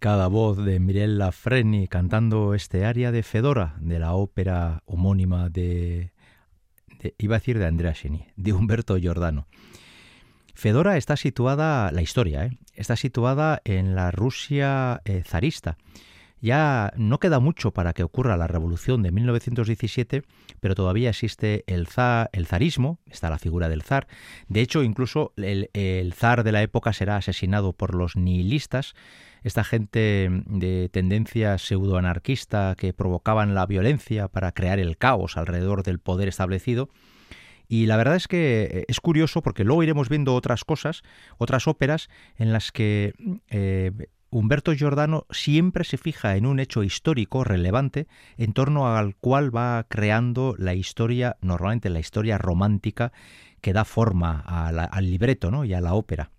Delicada 0.05 0.27
voz 0.27 0.63
de 0.63 0.79
Mirella 0.79 1.31
Freni 1.31 1.87
cantando 1.87 2.53
este 2.53 2.85
aria 2.85 3.11
de 3.11 3.23
Fedora 3.23 3.73
de 3.79 3.97
la 3.97 4.13
ópera 4.13 4.83
homónima 4.85 5.49
de, 5.49 6.11
iba 7.17 7.35
a 7.35 7.39
decir 7.39 7.57
de 7.57 7.65
Andrea 7.65 7.93
Cheni, 7.93 8.27
de 8.35 8.53
Humberto 8.53 8.97
Giordano. 8.99 9.47
Fedora 10.53 10.97
está 10.97 11.17
situada, 11.17 11.89
la 11.91 12.03
historia, 12.03 12.45
¿eh? 12.45 12.59
está 12.75 12.95
situada 12.95 13.63
en 13.65 13.95
la 13.95 14.11
Rusia 14.11 15.01
eh, 15.05 15.23
zarista 15.25 15.75
ya 16.41 16.91
no 16.95 17.19
queda 17.19 17.39
mucho 17.39 17.71
para 17.71 17.93
que 17.93 18.03
ocurra 18.03 18.37
la 18.37 18.47
revolución 18.47 19.01
de 19.01 19.11
1917, 19.11 20.23
pero 20.59 20.75
todavía 20.75 21.09
existe 21.09 21.63
el, 21.67 21.87
zar, 21.87 22.29
el 22.33 22.45
zarismo, 22.45 22.99
está 23.09 23.29
la 23.29 23.39
figura 23.39 23.69
del 23.69 23.81
zar. 23.81 24.07
De 24.47 24.61
hecho, 24.61 24.83
incluso 24.83 25.33
el, 25.37 26.13
zar 26.13 26.43
de 26.43 26.51
la 26.51 26.61
época 26.61 26.93
será 26.93 27.17
asesinado 27.17 27.73
por 27.73 27.95
los 27.95 28.15
nihilistas, 28.15 28.93
esta 29.43 29.63
gente 29.63 30.29
de 30.47 30.89
tendencia 30.91 31.57
pseudoanarquista 31.57 32.75
que 32.77 32.93
provocaban 32.93 33.53
la 33.53 33.65
violencia 33.65 34.27
para 34.27 34.51
crear 34.51 34.79
el 34.79 34.97
caos 34.97 35.37
alrededor 35.37 35.83
del 35.83 35.99
poder 35.99 36.27
establecido. 36.27 36.89
Y 37.67 37.87
la 37.87 37.97
verdad 37.97 38.15
es 38.15 38.27
que 38.27 38.85
es 38.87 38.99
curioso 38.99 39.41
porque 39.41 39.63
luego 39.63 39.83
iremos 39.83 40.09
viendo 40.09 40.35
otras 40.35 40.63
cosas, 40.63 41.01
otras 41.37 41.67
óperas 41.67 42.09
en 42.37 42.53
las 42.53 42.71
que 42.71 43.13
eh, 43.49 43.91
Humberto 44.35 44.73
Giordano 44.73 45.25
siempre 45.29 45.85
se 45.85 45.97
fija 45.97 46.35
en 46.35 46.45
un 46.45 46.59
hecho 46.59 46.83
histórico 46.83 47.45
relevante 47.45 48.05
en 48.35 48.51
torno 48.51 48.93
al 48.93 49.15
cual 49.15 49.55
va 49.55 49.85
creando 49.87 50.55
la 50.57 50.73
historia, 50.73 51.37
normalmente 51.39 51.89
la 51.89 52.01
historia 52.01 52.37
romántica 52.37 53.13
que 53.61 53.71
da 53.71 53.85
forma 53.85 54.41
al 54.41 55.09
libreto 55.09 55.51
¿no? 55.51 55.63
y 55.63 55.73
a 55.73 55.79
la 55.79 55.93
ópera. 55.93 56.31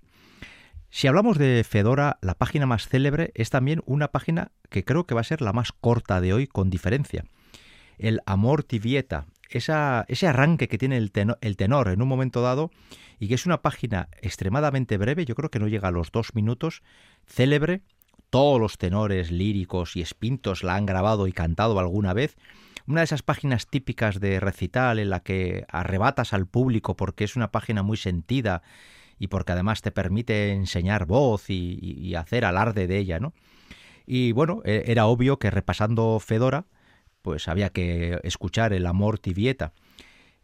Si 0.90 1.06
hablamos 1.06 1.38
de 1.38 1.64
Fedora, 1.64 2.18
la 2.20 2.34
página 2.34 2.66
más 2.66 2.86
célebre 2.86 3.32
es 3.34 3.48
también 3.48 3.80
una 3.86 4.08
página 4.08 4.52
que 4.68 4.84
creo 4.84 5.06
que 5.06 5.14
va 5.14 5.22
a 5.22 5.24
ser 5.24 5.40
la 5.40 5.54
más 5.54 5.72
corta 5.72 6.20
de 6.20 6.34
hoy 6.34 6.46
con 6.46 6.68
diferencia. 6.68 7.24
El 7.96 8.20
Amor 8.26 8.62
Tivieta, 8.62 9.24
ese 9.48 10.26
arranque 10.26 10.68
que 10.68 10.76
tiene 10.76 10.98
el 10.98 11.10
el 11.40 11.56
tenor 11.56 11.88
en 11.88 12.02
un 12.02 12.08
momento 12.08 12.42
dado 12.42 12.70
y 13.18 13.28
que 13.28 13.34
es 13.34 13.46
una 13.46 13.62
página 13.62 14.08
extremadamente 14.20 14.98
breve, 14.98 15.24
yo 15.24 15.34
creo 15.34 15.50
que 15.50 15.58
no 15.58 15.68
llega 15.68 15.88
a 15.88 15.92
los 15.92 16.12
dos 16.12 16.34
minutos, 16.34 16.82
célebre, 17.26 17.82
todos 18.30 18.60
los 18.60 18.78
tenores 18.78 19.30
líricos 19.30 19.96
y 19.96 20.00
espintos 20.00 20.64
la 20.64 20.76
han 20.76 20.86
grabado 20.86 21.26
y 21.26 21.32
cantado 21.32 21.78
alguna 21.78 22.12
vez, 22.12 22.36
una 22.86 23.00
de 23.00 23.04
esas 23.04 23.22
páginas 23.22 23.66
típicas 23.66 24.20
de 24.20 24.40
recital 24.40 24.98
en 24.98 25.10
la 25.10 25.20
que 25.20 25.64
arrebatas 25.68 26.32
al 26.32 26.46
público 26.46 26.96
porque 26.96 27.24
es 27.24 27.36
una 27.36 27.50
página 27.50 27.82
muy 27.82 27.96
sentida 27.96 28.62
y 29.18 29.28
porque 29.28 29.52
además 29.52 29.82
te 29.82 29.90
permite 29.90 30.52
enseñar 30.52 31.06
voz 31.06 31.48
y, 31.48 32.14
hacer 32.14 32.44
alarde 32.44 32.86
de 32.86 32.98
ella, 32.98 33.18
¿no? 33.18 33.32
Y 34.06 34.32
bueno, 34.32 34.62
e, 34.64 34.84
era 34.86 35.06
obvio 35.06 35.38
que 35.38 35.50
repasando 35.50 36.20
Fedora, 36.20 36.66
pues 37.22 37.48
había 37.48 37.70
que 37.70 38.20
escuchar 38.22 38.72
el 38.72 38.86
amor 38.86 39.18
tibieta. 39.18 39.72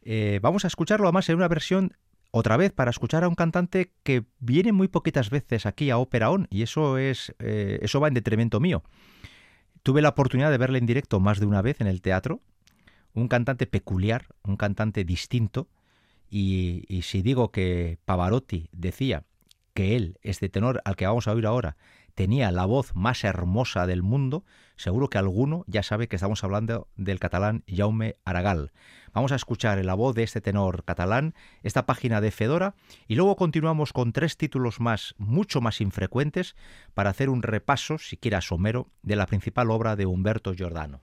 Eh, 0.03 0.41
vamos 0.43 0.65
a 0.65 0.69
escucharlo 0.69 1.07
además 1.07 1.29
en 1.29 1.37
una 1.37 1.49
versión 1.49 1.97
otra 2.33 2.57
vez 2.57 2.73
para 2.73 2.91
escuchar 2.91 3.25
a 3.25 3.29
un 3.29 3.35
cantante 3.35 3.93
que 4.03 4.25
viene 4.41 4.73
muy 4.73 4.89
poquitas 4.89 5.31
veces 5.31 5.67
aquí 5.67 5.91
a 5.91 5.99
Ópera 5.99 6.31
On 6.31 6.49
y 6.51 6.63
eso 6.63 6.99
es 6.99 7.35
eh, 7.39 7.79
eso 7.83 8.01
va 8.01 8.09
en 8.09 8.15
detrimento 8.15 8.59
mío. 8.59 8.83
Tuve 9.83 10.03
la 10.03 10.09
oportunidad 10.09 10.51
de 10.51 10.59
verle 10.59 10.79
en 10.79 10.87
directo 10.87 11.21
más 11.21 11.41
de 11.41 11.47
una 11.47 11.61
vez 11.61 11.81
en 11.81 11.87
el 11.87 12.01
teatro, 12.01 12.41
un 13.13 13.29
cantante 13.29 13.67
peculiar, 13.67 14.27
un 14.43 14.57
cantante 14.57 15.05
distinto 15.05 15.69
y, 16.31 16.85
y 16.89 17.03
si 17.03 17.21
digo 17.21 17.53
que 17.53 17.99
Pavarotti 18.07 18.71
decía 18.73 19.25
que 19.75 19.95
él, 19.95 20.19
este 20.23 20.49
tenor 20.49 20.81
al 20.87 20.97
que 20.97 21.07
vamos 21.07 21.29
a 21.29 21.33
oír 21.33 21.47
ahora, 21.47 21.77
tenía 22.15 22.51
la 22.51 22.65
voz 22.65 22.95
más 22.95 23.25
hermosa 23.25 23.87
del 23.87 24.03
mundo, 24.03 24.45
seguro 24.77 25.09
que 25.09 25.19
alguno 25.19 25.65
ya 25.67 25.83
sabe 25.83 26.09
que 26.09 26.17
estamos 26.17 26.45
hablando 26.45 26.89
del 26.97 27.19
catalán 27.19 27.65
Jaume 27.69 28.17
Aragal. 28.25 28.73
Vamos 29.13 29.33
a 29.33 29.37
escuchar 29.37 29.85
la 29.85 29.95
voz 29.95 30.15
de 30.15 30.23
este 30.23 30.41
tenor 30.41 30.85
catalán, 30.85 31.35
esta 31.63 31.85
página 31.85 32.21
de 32.21 32.31
Fedora, 32.31 32.75
y 33.09 33.15
luego 33.15 33.37
continuamos 33.37 33.93
con 33.93 34.13
tres 34.13 34.37
títulos 34.37 34.81
más, 34.81 35.15
mucho 35.19 35.61
más 35.61 35.81
infrecuentes, 35.81 36.57
para 36.95 37.11
hacer 37.11 37.29
un 37.29 37.43
repaso, 37.43 37.99
siquiera 37.99 38.41
somero, 38.41 38.89
de 39.03 39.17
la 39.17 39.27
principal 39.27 39.71
obra 39.71 39.97
de 39.97 40.07
Humberto 40.07 40.55
Giordano. 40.55 41.03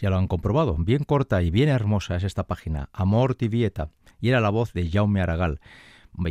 Ya 0.00 0.10
lo 0.10 0.18
han 0.18 0.28
comprobado. 0.28 0.76
Bien 0.78 1.04
corta 1.04 1.42
y 1.42 1.50
bien 1.50 1.68
hermosa 1.68 2.16
es 2.16 2.24
esta 2.24 2.46
página, 2.46 2.88
Amor 2.92 3.34
Tibieta, 3.34 3.90
y 4.20 4.28
era 4.28 4.40
la 4.40 4.50
voz 4.50 4.72
de 4.72 4.90
Jaume 4.90 5.20
Aragal. 5.20 5.60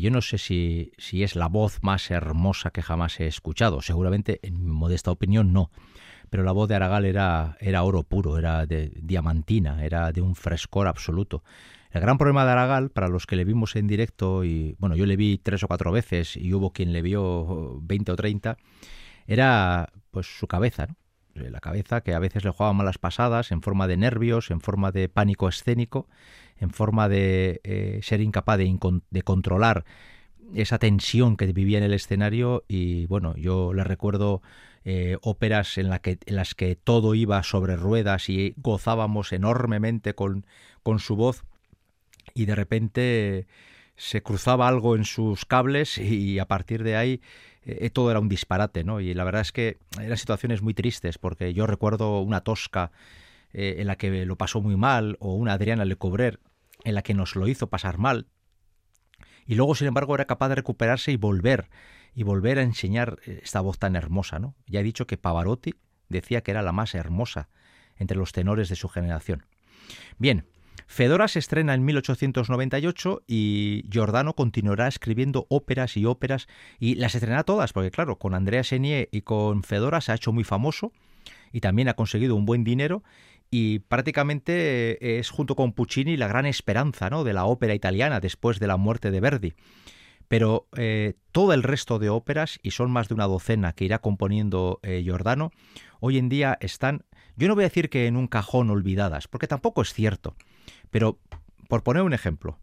Yo 0.02 0.10
no 0.10 0.22
sé 0.22 0.38
si, 0.38 0.92
si 0.98 1.24
es 1.24 1.36
la 1.36 1.48
voz 1.48 1.80
más 1.84 2.10
hermosa 2.10 2.72
que 2.72 2.82
jamás 2.82 3.20
he 3.20 3.28
escuchado, 3.28 3.82
seguramente 3.82 4.40
en 4.42 4.66
mi 4.66 4.72
modesta 4.72 5.12
opinión 5.12 5.54
no, 5.54 5.70
pero 6.30 6.44
la 6.44 6.52
voz 6.52 6.68
de 6.68 6.76
Aragal 6.76 7.06
era, 7.06 7.56
era 7.60 7.84
oro 7.84 8.04
puro, 8.04 8.38
era 8.38 8.66
de 8.66 8.92
diamantina, 9.02 9.86
era 9.86 10.12
de 10.12 10.22
un 10.22 10.36
frescor 10.36 10.88
absoluto. 10.88 11.44
El 11.92 12.02
gran 12.02 12.18
problema 12.18 12.46
de 12.46 12.52
Aragal, 12.52 12.90
para 12.90 13.08
los 13.08 13.26
que 13.26 13.36
le 13.36 13.46
vimos 13.46 13.76
en 13.76 13.88
directo, 13.88 14.44
y 14.44 14.76
bueno, 14.80 14.96
yo 14.96 15.06
le 15.06 15.16
vi 15.16 15.38
tres 15.38 15.64
o 15.64 15.68
cuatro 15.68 15.92
veces 15.92 16.36
y 16.36 16.54
hubo 16.54 16.74
quien 16.74 16.92
le 16.92 17.02
vio 17.02 17.80
20 17.82 18.12
o 18.12 18.16
30, 18.16 18.58
era 19.28 19.90
pues 20.12 20.28
su 20.28 20.48
cabeza, 20.48 20.88
¿no? 20.88 20.96
La 21.36 21.60
cabeza 21.60 22.02
que 22.02 22.14
a 22.14 22.20
veces 22.20 22.44
le 22.44 22.52
jugaba 22.52 22.74
malas 22.74 22.98
pasadas 22.98 23.52
en 23.52 23.62
forma 23.62 23.88
de 23.88 23.98
nervios, 23.98 24.52
en 24.52 24.62
forma 24.62 24.92
de 24.92 25.10
pánico 25.10 25.50
escénico, 25.50 26.08
en 26.58 26.72
forma 26.72 27.10
de 27.10 27.62
eh, 27.64 28.00
ser 28.02 28.22
incapaz 28.22 28.58
de, 28.58 29.22
controlar 29.24 29.86
esa 30.54 30.80
tensión 30.80 31.38
que 31.38 31.52
vivía 31.52 31.78
en 31.78 31.84
el 31.84 31.94
escenario. 31.94 32.64
Y 32.68 33.06
bueno, 33.08 33.36
yo 33.36 33.74
le 33.74 33.84
recuerdo 33.84 34.42
eh, 34.86 35.18
óperas 35.22 35.78
en, 35.78 35.92
que, 36.00 36.20
en 36.26 36.36
las 36.36 36.56
que 36.56 36.76
todo 36.76 37.16
iba 37.16 37.44
sobre 37.44 37.76
ruedas 37.76 38.30
y 38.30 38.54
gozábamos 38.58 39.34
enormemente 39.34 40.16
con, 40.16 40.46
con 40.84 41.00
su 41.00 41.16
voz. 41.16 41.44
Y 42.34 42.46
de 42.46 42.56
repente 42.56 43.48
se 43.96 44.22
cruzaba 44.22 44.68
algo 44.68 44.96
en 44.96 45.06
sus 45.06 45.46
cables 45.46 45.98
y 45.98 46.40
a 46.40 46.48
partir 46.48 46.84
de 46.84 46.96
ahí 46.96 47.22
eh, 47.64 47.90
todo 47.90 48.12
era 48.12 48.20
un 48.20 48.30
disparate, 48.30 48.84
¿no? 48.84 49.00
Y 49.00 49.14
la 49.14 49.24
verdad 49.24 49.42
es 49.42 49.52
que 49.52 49.78
eran 50.00 50.18
situaciones 50.18 50.62
muy 50.62 50.74
tristes 50.74 51.18
porque 51.18 51.54
yo 51.54 51.66
recuerdo 51.66 52.22
una 52.22 52.42
tosca 52.42 52.92
eh, 53.54 53.76
en 53.80 53.88
la 53.88 53.96
que 53.96 54.26
lo 54.26 54.38
pasó 54.38 54.62
muy 54.62 54.76
mal 54.76 55.18
o 55.20 55.34
una 55.36 55.54
Adriana 55.54 55.86
Lecobrer 55.86 56.40
en 56.84 56.96
la 56.96 57.02
que 57.02 57.14
nos 57.14 57.36
lo 57.36 57.48
hizo 57.48 57.68
pasar 57.68 57.98
mal 57.98 58.28
y 59.46 59.56
luego 59.56 59.76
sin 59.76 59.88
embargo 59.88 60.16
era 60.16 60.26
capaz 60.26 60.50
de 60.50 60.56
recuperarse 60.56 61.12
y 61.12 61.18
volver 61.18 61.70
y 62.14 62.24
volver 62.24 62.60
a 62.60 62.64
enseñar 62.64 63.20
eh, 63.26 63.42
esta 63.44 63.62
voz 63.62 63.78
tan 63.78 63.96
hermosa, 63.96 64.40
¿no? 64.40 64.56
Ya 64.68 64.80
he 64.80 64.84
dicho 64.84 65.08
que 65.08 65.18
Pavarotti 65.18 65.76
decía 66.10 66.42
que 66.42 66.52
era 66.52 66.62
la 66.62 66.72
más 66.72 66.96
hermosa 66.96 67.50
entre 67.98 68.18
los 68.18 68.32
tenores 68.32 68.70
de 68.70 68.76
su 68.76 68.90
generación. 68.90 69.46
Bien, 70.18 70.46
Fedora 70.88 71.28
se 71.28 71.40
estrena 71.40 71.74
en 71.74 71.84
1898 71.84 73.24
y 73.28 73.84
Giordano 73.90 74.34
continuará 74.36 74.88
escribiendo 74.88 75.48
óperas 75.50 75.98
y 75.98 76.06
óperas 76.06 76.48
y 76.80 76.96
las 76.96 77.16
estrenará 77.16 77.44
todas, 77.44 77.74
porque 77.74 77.92
claro, 77.92 78.18
con 78.18 78.34
Andrea 78.34 78.64
Chenier 78.64 79.10
y 79.12 79.22
con 79.22 79.64
Fedora 79.64 80.02
se 80.02 80.12
ha 80.12 80.16
hecho 80.16 80.32
muy 80.32 80.44
famoso 80.44 80.92
y 81.52 81.62
también 81.62 81.90
ha 81.90 81.96
conseguido 81.96 82.36
un 82.36 82.46
buen 82.46 82.64
dinero 82.64 83.04
y 83.50 83.80
prácticamente 83.80 85.20
es 85.20 85.30
junto 85.30 85.56
con 85.56 85.74
Puccini 85.74 86.18
la 86.18 86.28
gran 86.28 86.46
esperanza 86.46 87.10
¿no? 87.10 87.24
de 87.24 87.34
la 87.34 87.46
ópera 87.46 87.74
italiana 87.74 88.20
después 88.20 88.60
de 88.60 88.68
la 88.68 88.78
muerte 88.78 89.12
de 89.12 89.20
Verdi. 89.20 89.54
Pero 90.28 90.68
eh, 90.76 91.14
todo 91.32 91.54
el 91.54 91.64
resto 91.64 92.00
de 92.00 92.10
óperas, 92.10 92.60
y 92.64 92.72
son 92.72 92.92
más 92.92 93.08
de 93.08 93.14
una 93.14 93.28
docena 93.28 93.74
que 93.74 93.86
irá 93.86 94.00
componiendo 94.00 94.80
eh, 94.82 95.02
Giordano, 95.04 95.52
hoy 96.00 96.18
en 96.18 96.30
día 96.30 96.58
están, 96.62 97.06
yo 97.36 97.48
no 97.48 97.56
voy 97.56 97.64
a 97.64 97.68
decir 97.68 97.90
que 97.90 98.08
en 98.08 98.18
un 98.18 98.28
cajón 98.28 98.70
olvidadas, 98.72 99.28
porque 99.28 99.48
tampoco 99.48 99.84
es 99.84 99.94
cierto, 99.94 100.36
pero, 100.92 101.20
por 101.68 101.84
poner 101.84 102.04
un 102.04 102.14
ejemplo, 102.14 102.58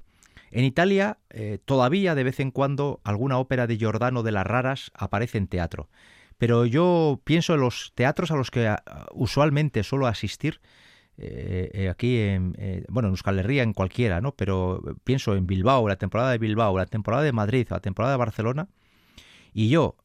en 0.50 0.64
Italia 0.64 1.18
eh, 1.30 1.58
todavía 1.64 2.14
de 2.14 2.24
vez 2.24 2.38
en 2.38 2.50
cuando 2.50 3.00
alguna 3.04 3.38
ópera 3.38 3.66
de 3.66 3.78
Giordano 3.78 4.22
de 4.22 4.32
las 4.32 4.46
raras 4.46 4.90
aparece 4.94 5.38
en 5.38 5.48
teatro. 5.48 5.88
Pero 6.38 6.66
yo 6.66 7.20
pienso 7.24 7.54
en 7.54 7.60
los 7.60 7.92
teatros 7.94 8.30
a 8.30 8.36
los 8.36 8.50
que 8.50 8.68
ah, 8.68 8.82
usualmente 9.12 9.82
suelo 9.82 10.06
asistir, 10.06 10.60
eh, 11.16 11.70
eh, 11.72 11.88
aquí 11.88 12.18
en, 12.18 12.54
bueno, 12.88 13.08
en 13.08 13.12
Euskal 13.12 13.38
Herria, 13.38 13.62
en 13.62 13.72
cualquiera, 13.72 14.20
¿no? 14.20 14.32
Pero 14.32 14.82
pienso 15.04 15.36
en 15.36 15.46
Bilbao, 15.46 15.88
la 15.88 15.96
temporada 15.96 16.32
de 16.32 16.38
Bilbao, 16.38 16.76
la 16.76 16.86
temporada 16.86 17.22
de 17.22 17.32
Madrid, 17.32 17.66
la 17.70 17.80
temporada 17.80 18.14
de 18.14 18.18
Barcelona, 18.18 18.68
y 19.52 19.68
yo, 19.68 19.96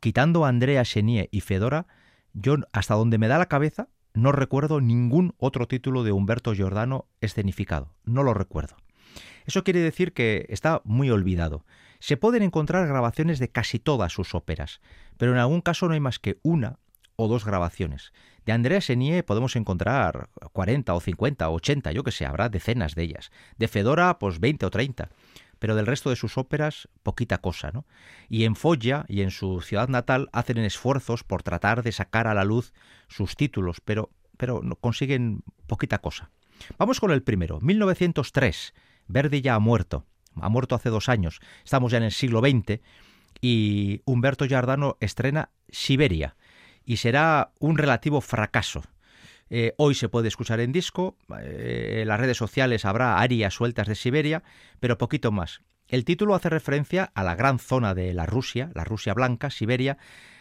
quitando 0.00 0.44
a 0.44 0.48
Andrea 0.48 0.84
Chenier 0.84 1.28
y 1.30 1.40
Fedora, 1.40 1.86
yo 2.32 2.56
hasta 2.72 2.94
donde 2.94 3.18
me 3.18 3.28
da 3.28 3.38
la 3.38 3.46
cabeza, 3.46 3.88
no 4.16 4.32
recuerdo 4.32 4.80
ningún 4.80 5.34
otro 5.36 5.68
título 5.68 6.02
de 6.02 6.10
Humberto 6.10 6.54
Giordano 6.54 7.06
escenificado. 7.20 7.92
No 8.04 8.22
lo 8.22 8.32
recuerdo. 8.32 8.76
Eso 9.44 9.62
quiere 9.62 9.80
decir 9.80 10.14
que 10.14 10.46
está 10.48 10.80
muy 10.84 11.10
olvidado. 11.10 11.66
Se 12.00 12.16
pueden 12.16 12.42
encontrar 12.42 12.88
grabaciones 12.88 13.38
de 13.38 13.50
casi 13.50 13.78
todas 13.78 14.12
sus 14.12 14.34
óperas, 14.34 14.80
pero 15.18 15.32
en 15.32 15.38
algún 15.38 15.60
caso 15.60 15.86
no 15.86 15.92
hay 15.92 16.00
más 16.00 16.18
que 16.18 16.38
una 16.42 16.78
o 17.16 17.28
dos 17.28 17.44
grabaciones. 17.44 18.12
De 18.46 18.52
Andrea 18.52 18.80
Senier 18.80 19.24
podemos 19.24 19.54
encontrar 19.54 20.30
40 20.52 20.94
o 20.94 21.00
50 21.00 21.48
o 21.50 21.54
80, 21.54 21.92
yo 21.92 22.02
que 22.02 22.12
sé, 22.12 22.24
habrá 22.24 22.48
decenas 22.48 22.94
de 22.94 23.02
ellas. 23.02 23.30
De 23.58 23.68
Fedora, 23.68 24.18
pues 24.18 24.40
20 24.40 24.64
o 24.64 24.70
30 24.70 25.10
pero 25.66 25.74
del 25.74 25.86
resto 25.86 26.10
de 26.10 26.14
sus 26.14 26.38
óperas 26.38 26.88
poquita 27.02 27.38
cosa, 27.38 27.72
¿no? 27.72 27.86
Y 28.28 28.44
en 28.44 28.54
Foggia 28.54 29.04
y 29.08 29.22
en 29.22 29.32
su 29.32 29.60
ciudad 29.62 29.88
natal 29.88 30.28
hacen 30.32 30.58
esfuerzos 30.58 31.24
por 31.24 31.42
tratar 31.42 31.82
de 31.82 31.90
sacar 31.90 32.28
a 32.28 32.34
la 32.34 32.44
luz 32.44 32.72
sus 33.08 33.34
títulos, 33.34 33.80
pero, 33.84 34.10
pero 34.36 34.62
consiguen 34.80 35.42
poquita 35.66 35.98
cosa. 35.98 36.30
Vamos 36.78 37.00
con 37.00 37.10
el 37.10 37.24
primero, 37.24 37.58
1903. 37.60 38.74
Verdi 39.08 39.40
ya 39.40 39.56
ha 39.56 39.58
muerto, 39.58 40.06
ha 40.40 40.48
muerto 40.48 40.76
hace 40.76 40.88
dos 40.88 41.08
años, 41.08 41.40
estamos 41.64 41.90
ya 41.90 41.98
en 41.98 42.04
el 42.04 42.12
siglo 42.12 42.38
XX, 42.38 42.80
y 43.40 44.02
Humberto 44.04 44.46
Giardano 44.46 44.98
estrena 45.00 45.50
Siberia, 45.68 46.36
y 46.84 46.98
será 46.98 47.50
un 47.58 47.76
relativo 47.76 48.20
fracaso. 48.20 48.84
Eh, 49.48 49.74
hoy 49.78 49.94
se 49.94 50.08
puede 50.08 50.28
escuchar 50.28 50.60
en 50.60 50.72
disco, 50.72 51.16
eh, 51.40 52.00
en 52.02 52.08
las 52.08 52.18
redes 52.18 52.36
sociales 52.36 52.84
habrá 52.84 53.18
arias 53.18 53.54
sueltas 53.54 53.86
de 53.86 53.94
Siberia, 53.94 54.42
pero 54.80 54.98
poquito 54.98 55.30
más. 55.30 55.62
El 55.88 56.04
título 56.04 56.34
hace 56.34 56.50
referencia 56.50 57.12
a 57.14 57.22
la 57.22 57.36
gran 57.36 57.60
zona 57.60 57.94
de 57.94 58.12
la 58.12 58.26
Rusia, 58.26 58.70
la 58.74 58.82
Rusia 58.82 59.14
blanca, 59.14 59.50
Siberia, 59.50 59.98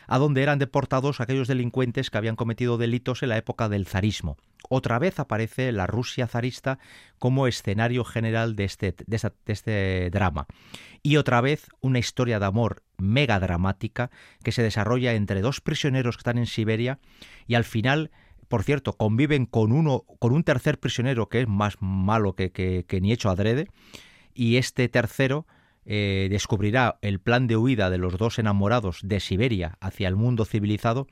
a 0.07 0.17
donde 0.17 0.41
eran 0.41 0.59
deportados 0.59 1.19
aquellos 1.19 1.47
delincuentes 1.47 2.09
que 2.09 2.17
habían 2.17 2.35
cometido 2.35 2.77
delitos 2.77 3.21
en 3.21 3.29
la 3.29 3.37
época 3.37 3.69
del 3.69 3.87
zarismo. 3.87 4.37
Otra 4.69 4.97
vez 4.97 5.19
aparece 5.19 5.71
la 5.71 5.85
Rusia 5.85 6.27
zarista 6.27 6.79
como 7.19 7.45
escenario 7.45 8.03
general 8.03 8.55
de 8.55 8.63
este, 8.63 8.95
de 9.05 9.31
este 9.45 10.09
drama. 10.11 10.47
Y 11.03 11.17
otra 11.17 11.41
vez 11.41 11.67
una 11.81 11.99
historia 11.99 12.39
de 12.39 12.45
amor 12.45 12.83
mega 12.97 13.39
dramática 13.39 14.09
que 14.43 14.51
se 14.51 14.63
desarrolla 14.63 15.13
entre 15.13 15.41
dos 15.41 15.61
prisioneros 15.61 16.17
que 16.17 16.21
están 16.21 16.39
en 16.39 16.47
Siberia 16.47 16.99
y 17.45 17.53
al 17.53 17.63
final 17.63 18.09
por 18.47 18.63
cierto, 18.63 18.93
conviven 18.93 19.45
con 19.45 19.71
uno, 19.71 20.03
con 20.19 20.33
un 20.33 20.43
tercer 20.43 20.79
prisionero 20.79 21.29
que 21.29 21.41
es 21.41 21.47
más 21.47 21.77
malo 21.79 22.33
que, 22.33 22.51
que, 22.51 23.01
ni 23.01 23.11
hecho 23.11 23.29
adrede, 23.29 23.67
y 24.33 24.57
este 24.57 24.89
tercero 24.89 25.45
eh, 25.85 26.27
descubrirá 26.29 26.97
el 27.01 27.19
plan 27.19 27.47
de 27.47 27.57
huida 27.57 27.89
de 27.89 27.97
los 27.97 28.17
dos 28.17 28.39
enamorados 28.39 28.99
de 29.03 29.19
Siberia 29.19 29.77
hacia 29.79 30.07
el 30.07 30.15
mundo 30.15 30.45
civilizado, 30.45 31.07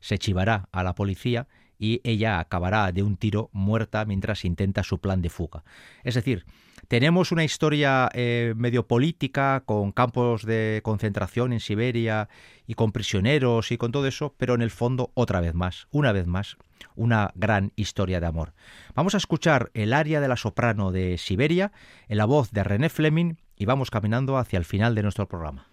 se 0.00 0.18
chivará 0.18 0.68
a 0.72 0.82
la 0.82 0.94
policía 0.94 1.48
y 1.78 2.00
ella 2.04 2.38
acabará 2.38 2.92
de 2.92 3.02
un 3.02 3.16
tiro 3.16 3.48
muerta 3.52 4.04
mientras 4.04 4.44
intenta 4.44 4.82
su 4.82 4.98
plan 4.98 5.22
de 5.22 5.30
fuga. 5.30 5.64
Es 6.04 6.14
decir, 6.14 6.44
tenemos 6.90 7.30
una 7.30 7.44
historia 7.44 8.10
eh, 8.14 8.52
medio 8.56 8.88
política 8.88 9.62
con 9.64 9.92
campos 9.92 10.44
de 10.44 10.80
concentración 10.82 11.52
en 11.52 11.60
Siberia 11.60 12.28
y 12.66 12.74
con 12.74 12.90
prisioneros 12.90 13.70
y 13.70 13.78
con 13.78 13.92
todo 13.92 14.08
eso, 14.08 14.34
pero 14.36 14.56
en 14.56 14.60
el 14.60 14.72
fondo 14.72 15.12
otra 15.14 15.40
vez 15.40 15.54
más, 15.54 15.86
una 15.92 16.10
vez 16.10 16.26
más, 16.26 16.56
una 16.96 17.30
gran 17.36 17.70
historia 17.76 18.18
de 18.18 18.26
amor. 18.26 18.54
Vamos 18.96 19.14
a 19.14 19.18
escuchar 19.18 19.70
el 19.72 19.92
aria 19.92 20.20
de 20.20 20.26
la 20.26 20.36
soprano 20.36 20.90
de 20.90 21.16
Siberia 21.16 21.70
en 22.08 22.18
la 22.18 22.24
voz 22.24 22.50
de 22.50 22.64
René 22.64 22.88
Fleming 22.88 23.34
y 23.54 23.66
vamos 23.66 23.92
caminando 23.92 24.36
hacia 24.36 24.58
el 24.58 24.64
final 24.64 24.96
de 24.96 25.04
nuestro 25.04 25.28
programa. 25.28 25.69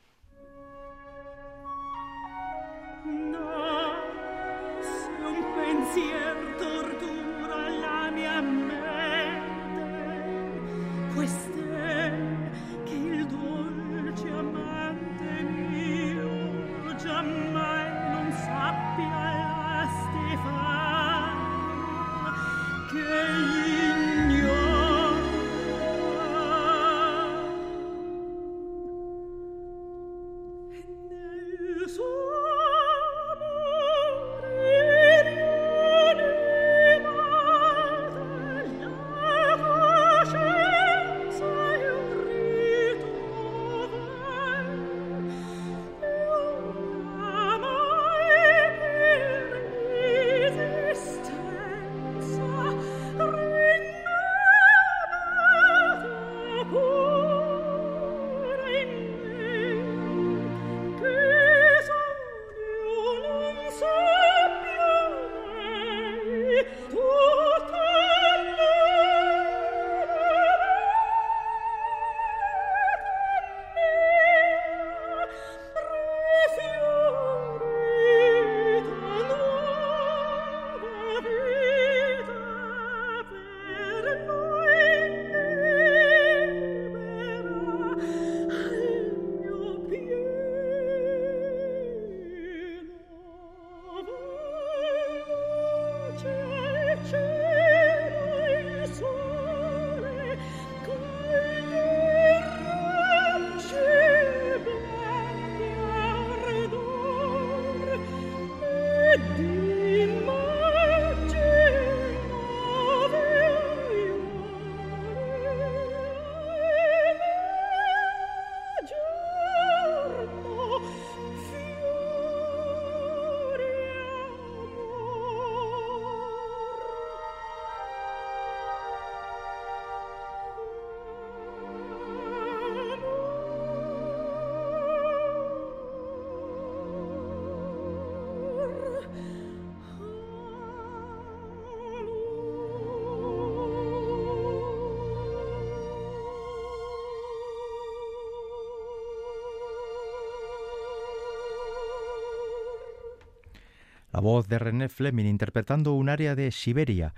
Voz 154.28 154.50
de 154.50 154.60
René 154.60 154.90
Fleming 154.90 155.24
interpretando 155.24 155.94
un 155.94 156.10
área 156.10 156.36
de 156.36 156.52
Siberia, 156.52 157.14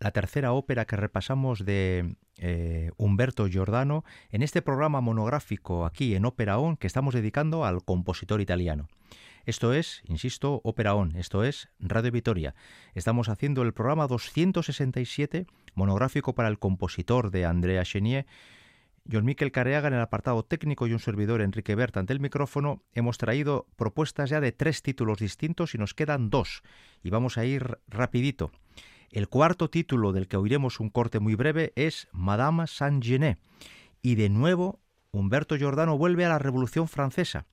la 0.00 0.10
tercera 0.10 0.52
ópera 0.52 0.86
que 0.86 0.96
repasamos 0.96 1.64
de 1.64 2.16
eh, 2.38 2.90
Humberto 2.96 3.46
Giordano 3.46 4.04
en 4.32 4.42
este 4.42 4.60
programa 4.60 5.00
monográfico 5.00 5.86
aquí 5.86 6.16
en 6.16 6.24
Ópera 6.24 6.58
On 6.58 6.76
que 6.76 6.88
estamos 6.88 7.14
dedicando 7.14 7.64
al 7.64 7.84
compositor 7.84 8.40
italiano. 8.40 8.88
Esto 9.46 9.72
es, 9.72 10.02
insisto, 10.08 10.60
Ópera 10.64 10.96
On, 10.96 11.14
esto 11.14 11.44
es 11.44 11.68
Radio 11.78 12.10
Vitoria. 12.10 12.56
Estamos 12.96 13.28
haciendo 13.28 13.62
el 13.62 13.72
programa 13.72 14.08
267 14.08 15.46
monográfico 15.76 16.34
para 16.34 16.48
el 16.48 16.58
compositor 16.58 17.30
de 17.30 17.46
Andrea 17.46 17.84
Chenier 17.84 18.26
John 19.10 19.24
Miquel 19.24 19.50
Careaga 19.50 19.88
en 19.88 19.94
el 19.94 20.00
apartado 20.00 20.44
técnico 20.44 20.86
y 20.86 20.92
un 20.92 21.00
servidor 21.00 21.42
Enrique 21.42 21.74
Berta 21.74 22.00
ante 22.00 22.12
el 22.12 22.20
micrófono 22.20 22.82
hemos 22.92 23.18
traído 23.18 23.66
propuestas 23.76 24.30
ya 24.30 24.40
de 24.40 24.52
tres 24.52 24.82
títulos 24.82 25.18
distintos 25.18 25.74
y 25.74 25.78
nos 25.78 25.94
quedan 25.94 26.30
dos 26.30 26.62
y 27.02 27.10
vamos 27.10 27.36
a 27.36 27.44
ir 27.44 27.78
rapidito. 27.88 28.52
El 29.10 29.28
cuarto 29.28 29.68
título 29.68 30.12
del 30.12 30.28
que 30.28 30.36
oiremos 30.36 30.78
un 30.78 30.88
corte 30.88 31.18
muy 31.18 31.34
breve 31.34 31.72
es 31.74 32.08
Madame 32.12 32.66
Saint-Genet 32.66 33.38
y 34.02 34.14
de 34.14 34.28
nuevo 34.28 34.80
Humberto 35.10 35.56
Giordano 35.56 35.98
vuelve 35.98 36.24
a 36.24 36.30
la 36.30 36.38
Revolución 36.38 36.88
Francesa. 36.88 37.46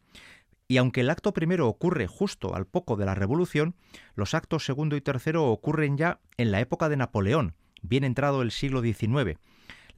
Y 0.68 0.78
aunque 0.78 1.02
el 1.02 1.10
acto 1.10 1.34
primero 1.34 1.68
ocurre 1.68 2.06
justo 2.06 2.54
al 2.54 2.68
poco 2.68 2.96
de 2.96 3.06
la 3.06 3.16
Revolución, 3.16 3.76
los 4.14 4.36
actos 4.36 4.64
segundo 4.64 4.96
y 4.96 5.02
tercero 5.02 5.48
ocurren 5.48 5.98
ya 5.98 6.20
en 6.38 6.52
la 6.52 6.60
época 6.60 6.90
de 6.90 6.98
Napoleón, 6.98 7.56
bien 7.82 8.04
entrado 8.04 8.44
el 8.44 8.52
siglo 8.52 8.82
XIX 8.82 9.40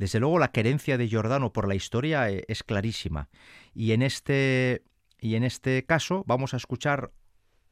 desde 0.02 0.20
luego 0.20 0.40
la 0.40 0.52
querencia 0.52 0.98
de 0.98 1.08
Giordano 1.08 1.54
por 1.54 1.68
la 1.68 1.76
historia 1.76 2.28
eh, 2.32 2.44
es 2.48 2.64
clarísima. 2.64 3.30
Y 3.76 3.92
en 3.92 4.02
este, 4.02 4.82
y 5.20 5.36
en 5.36 5.44
este 5.44 5.86
caso 5.86 6.24
vamos 6.26 6.56
a 6.56 6.58
escuchar 6.58 7.12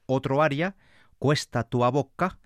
otro 0.06 0.44
aria, 0.44 0.76
Cuesta 1.18 1.64
tua 1.64 1.90
boca, 1.90 2.38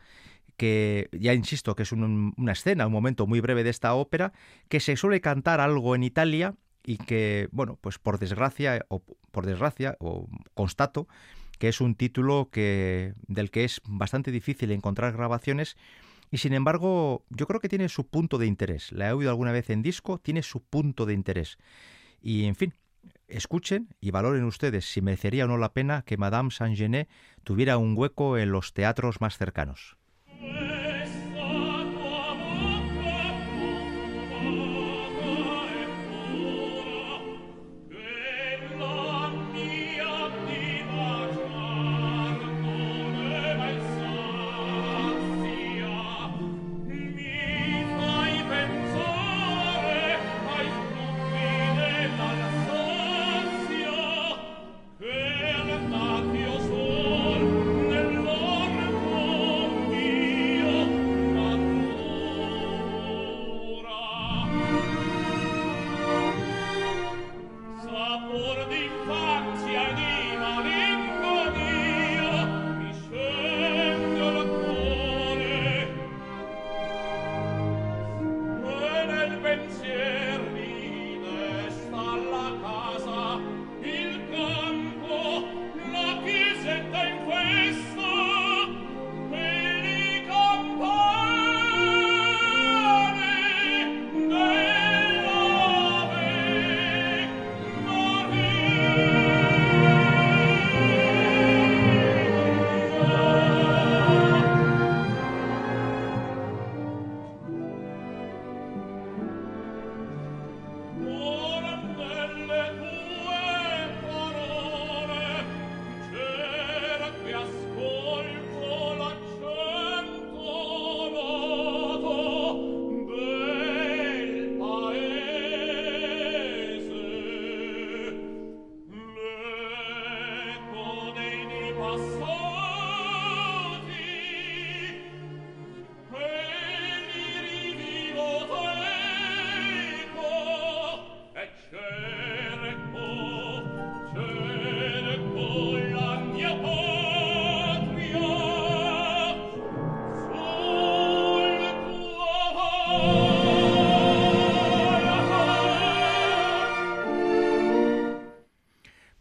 que 0.56 1.10
ya 1.12 1.34
insisto 1.34 1.76
que 1.76 1.84
es 1.84 1.92
una 1.92 2.52
escena, 2.54 2.88
un 2.88 2.94
momento 2.94 3.28
muy 3.28 3.42
breve 3.42 3.66
de 3.66 3.72
esta 3.72 3.94
ópera, 3.94 4.32
que 4.70 4.80
se 4.80 4.96
suele 4.96 5.20
cantar 5.20 5.60
algo 5.60 5.96
en 5.96 6.04
Italia 6.04 6.56
y 6.86 6.96
que, 6.96 7.50
bueno, 7.52 7.78
pues 7.82 8.00
por 8.00 8.20
desgracia 8.20 8.86
o 8.88 9.04
por 9.32 9.46
desgracia 9.46 9.98
o 10.00 10.30
constato 10.54 11.10
que 11.60 11.68
es 11.68 11.82
un 11.82 11.96
título 11.96 12.50
que 12.52 13.14
del 13.28 13.52
que 13.52 13.64
es 13.64 13.82
bastante 13.86 14.32
difícil 14.32 14.72
encontrar 14.72 15.14
grabaciones 15.14 15.78
y 16.34 16.40
sin 16.40 16.54
embargo, 16.54 17.24
yo 17.30 17.46
creo 17.46 17.60
que 17.60 17.70
tiene 17.70 17.88
su 17.90 18.08
punto 18.08 18.40
de 18.40 18.48
interés. 18.48 18.92
La 18.92 19.08
he 19.08 19.14
oído 19.14 19.30
alguna 19.30 19.52
vez 19.52 19.70
en 19.70 19.84
disco, 19.84 20.18
tiene 20.18 20.42
su 20.42 20.64
punto 20.64 21.06
de 21.06 21.14
interés. 21.14 21.60
Y 22.24 22.46
en 22.46 22.56
fin, 22.56 22.74
escuchen 23.28 23.90
y 24.02 24.10
valoren 24.10 24.44
ustedes 24.46 24.92
si 24.92 25.00
merecería 25.00 25.46
o 25.46 25.48
no 25.48 25.60
la 25.60 25.74
pena 25.74 26.02
que 26.02 26.18
Madame 26.18 26.50
Saint-Genet 26.50 27.08
tuviera 27.44 27.78
un 27.78 27.96
hueco 27.96 28.40
en 28.40 28.52
los 28.52 28.74
teatros 28.74 29.22
más 29.22 29.38
cercanos. 29.38 29.96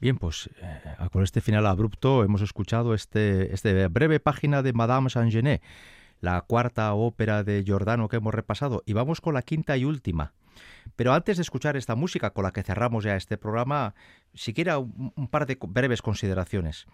Bien, 0.03 0.19
pues 0.19 0.51
eh, 0.61 0.81
con 1.13 1.23
este 1.23 1.41
final 1.41 1.65
abrupto 1.65 2.25
hemos 2.25 2.43
escuchado 2.43 2.93
este, 2.93 3.55
este 3.55 3.87
breve 3.87 4.19
página 4.19 4.61
de 4.61 4.73
Madame 4.73 5.09
Saint-Genet, 5.09 5.63
la 6.19 6.41
cuarta 6.41 6.93
ópera 6.95 7.45
de 7.45 7.63
Giordano 7.63 8.09
que 8.09 8.17
hemos 8.17 8.35
repasado, 8.35 8.83
y 8.85 8.95
vamos 8.95 9.21
con 9.21 9.35
la 9.35 9.43
quinta 9.43 9.77
y 9.77 9.85
última. 9.85 10.33
Pero 10.97 11.13
antes 11.13 11.37
de 11.37 11.43
escuchar 11.43 11.77
esta 11.77 11.95
música 11.95 12.33
con 12.33 12.43
la 12.43 12.51
que 12.51 12.65
cerramos 12.65 13.05
ya 13.05 13.15
este 13.15 13.39
programa, 13.39 13.95
siquiera 14.35 14.81
un, 14.81 15.29
par 15.31 15.47
de 15.47 15.57
breves 15.61 16.03
consideraciones. 16.03 16.87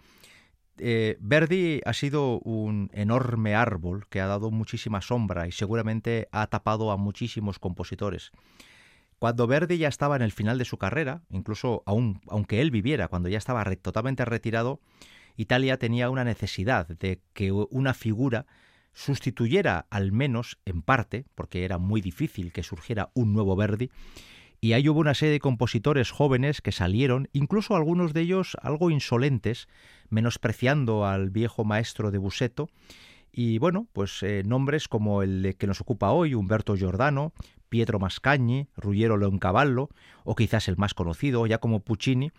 Eh, 0.77 1.17
Verdi 1.19 1.81
ha 1.85 1.93
sido 1.93 2.37
un 2.41 2.91
enorme 2.93 3.55
árbol 3.55 4.05
que 4.09 4.21
ha 4.21 4.27
dado 4.27 4.51
muchísima 4.51 5.01
sombra 5.01 5.47
y 5.47 5.51
seguramente 5.51 6.27
ha 6.31 6.45
tapado 6.45 6.91
a 6.91 6.97
muchísimos 6.97 7.57
compositores. 7.57 8.31
Cuando 9.19 9.47
Verdi 9.47 9.77
ya 9.77 9.89
estaba 9.89 10.15
en 10.15 10.21
el 10.21 10.31
final 10.31 10.57
de 10.57 10.65
su 10.65 10.77
carrera, 10.77 11.21
incluso 11.29 11.83
aun, 11.85 12.21
aunque 12.29 12.61
él 12.61 12.71
viviera, 12.71 13.09
cuando 13.09 13.27
ya 13.27 13.37
estaba 13.37 13.63
totalmente 13.75 14.23
retirado, 14.23 14.79
Italia 15.35 15.77
tenía 15.77 16.09
una 16.09 16.23
necesidad 16.23 16.87
de 16.87 17.21
que 17.33 17.51
una 17.51 17.93
figura 17.93 18.45
sustituyera 18.93 19.87
al 19.89 20.11
menos 20.11 20.57
en 20.65 20.81
parte, 20.81 21.25
porque 21.35 21.65
era 21.65 21.77
muy 21.77 22.01
difícil 22.01 22.51
que 22.51 22.63
surgiera 22.63 23.11
un 23.13 23.33
nuevo 23.33 23.55
Verdi, 23.55 23.91
y 24.61 24.73
ahí 24.73 24.89
hubo 24.89 24.99
una 24.99 25.13
serie 25.13 25.33
de 25.33 25.39
compositores 25.39 26.11
jóvenes 26.11 26.61
que 26.61 26.71
salieron, 26.71 27.29
incluso 27.31 27.75
algunos 27.75 28.13
de 28.13 28.21
ellos 28.21 28.57
algo 28.61 28.89
insolentes, 28.89 29.67
menospreciando 30.09 31.05
al 31.05 31.29
viejo 31.29 31.63
maestro 31.63 32.11
de 32.11 32.17
Buseto, 32.17 32.69
y 33.31 33.59
bueno, 33.59 33.87
pues 33.93 34.23
eh, 34.23 34.43
nombres 34.45 34.87
como 34.87 35.21
el 35.21 35.55
que 35.57 35.67
nos 35.67 35.81
ocupa 35.81 36.11
hoy, 36.11 36.33
Humberto 36.33 36.75
Giordano, 36.75 37.31
Pietro 37.69 37.99
Mascagni, 37.99 38.67
Ruggiero 38.75 39.17
Leoncavallo, 39.17 39.89
o 40.23 40.35
quizás 40.35 40.67
el 40.67 40.77
más 40.77 40.93
conocido, 40.93 41.45
ya 41.47 41.59
como 41.59 41.79
Puccini, 41.79 42.31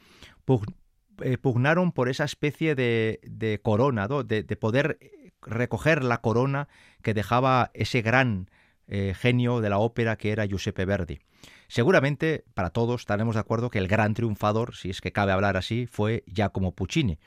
eh, 1.23 1.39
pugnaron 1.39 1.93
por 1.93 2.09
esa 2.09 2.25
especie 2.25 2.75
de, 2.75 3.61
corona, 3.63 4.09
de, 4.09 4.57
poder 4.57 4.99
recoger 5.43 6.05
la 6.05 6.21
corona 6.21 6.69
que 7.03 7.15
dejaba 7.15 7.71
ese 7.75 8.03
gran 8.03 8.51
eh, 8.87 9.15
genio 9.17 9.61
de 9.61 9.71
la 9.71 9.79
ópera 9.79 10.17
que 10.17 10.33
era 10.33 10.47
Giuseppe 10.47 10.85
Verdi. 10.85 11.21
Seguramente 11.69 12.45
para 12.55 12.71
todos 12.71 13.03
estaremos 13.03 13.37
de 13.37 13.41
acuerdo 13.41 13.71
que 13.71 13.79
el 13.79 13.87
gran 13.87 14.15
triunfador, 14.15 14.75
si 14.75 14.91
es 14.91 15.01
que 15.01 15.13
cabe 15.13 15.33
hablar 15.33 15.57
así, 15.57 15.87
fue 15.87 16.25
Giacomo 16.27 16.75
Puccini. 16.75 17.19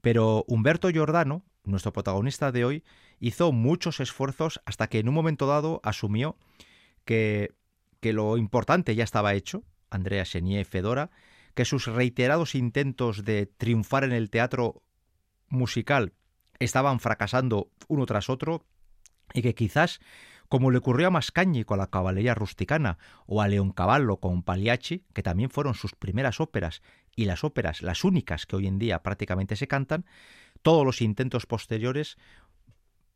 Pero 0.00 0.44
Humberto 0.48 0.88
Giordano, 0.88 1.42
nuestro 1.64 1.92
protagonista 1.92 2.52
de 2.52 2.64
hoy, 2.64 2.84
hizo 3.20 3.52
muchos 3.52 4.00
esfuerzos 4.00 4.60
hasta 4.64 4.86
que 4.86 4.98
en 4.98 5.08
un 5.08 5.14
momento 5.14 5.46
dado 5.46 5.80
asumió 5.84 6.36
que, 7.06 7.54
que 8.00 8.12
lo 8.12 8.36
importante 8.36 8.94
ya 8.94 9.04
estaba 9.04 9.32
hecho, 9.32 9.64
Andrea 9.88 10.24
Chenier 10.24 10.66
Fedora, 10.66 11.10
que 11.54 11.64
sus 11.64 11.86
reiterados 11.86 12.54
intentos 12.54 13.24
de 13.24 13.46
triunfar 13.46 14.04
en 14.04 14.12
el 14.12 14.28
teatro 14.28 14.82
musical 15.48 16.12
estaban 16.58 17.00
fracasando 17.00 17.70
uno 17.88 18.04
tras 18.04 18.28
otro 18.28 18.66
y 19.32 19.42
que 19.42 19.54
quizás, 19.54 20.00
como 20.48 20.70
le 20.70 20.78
ocurrió 20.78 21.08
a 21.08 21.10
Mascagni 21.10 21.64
con 21.64 21.78
la 21.78 21.88
caballería 21.88 22.34
rusticana 22.34 22.98
o 23.26 23.40
a 23.40 23.48
Leoncavallo 23.48 24.18
con 24.18 24.42
Pagliacci, 24.42 25.04
que 25.14 25.22
también 25.22 25.50
fueron 25.50 25.74
sus 25.74 25.94
primeras 25.94 26.40
óperas 26.40 26.82
y 27.14 27.24
las 27.24 27.44
óperas 27.44 27.82
las 27.82 28.04
únicas 28.04 28.44
que 28.44 28.56
hoy 28.56 28.66
en 28.66 28.78
día 28.78 29.02
prácticamente 29.02 29.56
se 29.56 29.68
cantan, 29.68 30.04
todos 30.62 30.84
los 30.84 31.00
intentos 31.00 31.46
posteriores 31.46 32.18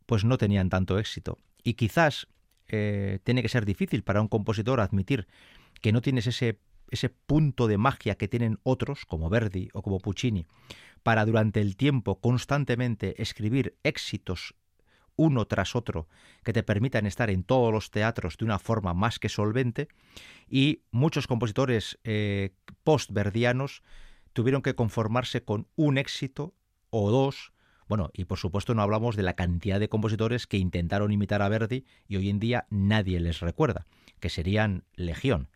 pues 0.06 0.24
no 0.24 0.38
tenían 0.38 0.70
tanto 0.70 0.98
éxito. 0.98 1.38
Y 1.62 1.74
quizás 1.74 2.26
eh, 2.70 3.18
tiene 3.24 3.42
que 3.42 3.48
ser 3.48 3.64
difícil 3.64 4.02
para 4.02 4.20
un 4.20 4.28
compositor 4.28 4.80
admitir 4.80 5.26
que 5.80 5.92
no 5.92 6.00
tienes 6.00 6.26
ese 6.26 6.58
ese 6.90 7.08
punto 7.08 7.68
de 7.68 7.78
magia 7.78 8.16
que 8.16 8.28
tienen 8.28 8.58
otros, 8.62 9.06
como 9.06 9.30
Verdi 9.30 9.68
o 9.72 9.82
como 9.82 9.98
Puccini, 9.98 10.46
para 11.02 11.24
durante 11.24 11.60
el 11.60 11.76
tiempo 11.76 12.20
constantemente 12.20 13.20
escribir 13.22 13.76
éxitos 13.84 14.54
uno 15.16 15.46
tras 15.46 15.76
otro 15.76 16.08
que 16.44 16.54
te 16.54 16.62
permitan 16.62 17.06
estar 17.06 17.30
en 17.30 17.44
todos 17.44 17.72
los 17.72 17.90
teatros 17.90 18.38
de 18.38 18.46
una 18.46 18.58
forma 18.58 18.94
más 18.94 19.18
que 19.18 19.28
solvente. 19.28 19.88
Y 20.48 20.82
muchos 20.90 21.26
compositores 21.26 21.98
eh, 22.04 22.54
post-verdianos 22.84 23.82
tuvieron 24.32 24.62
que 24.62 24.74
conformarse 24.74 25.44
con 25.44 25.68
un 25.76 25.98
éxito 25.98 26.54
o 26.88 27.10
dos 27.10 27.52
bueno, 27.90 28.10
y 28.12 28.24
por 28.24 28.38
supuesto 28.38 28.72
no 28.72 28.82
hablamos 28.82 29.16
de 29.16 29.24
la 29.24 29.34
cantidad 29.34 29.80
de 29.80 29.88
compositores 29.88 30.46
que 30.46 30.58
intentaron 30.58 31.10
imitar 31.10 31.42
a 31.42 31.48
Verdi 31.48 31.84
y 32.06 32.14
hoy 32.14 32.30
en 32.30 32.38
día 32.38 32.66
nadie 32.70 33.18
les 33.18 33.40
recuerda, 33.40 33.84
que 34.20 34.30
serían 34.30 34.84
legión. 34.94 35.48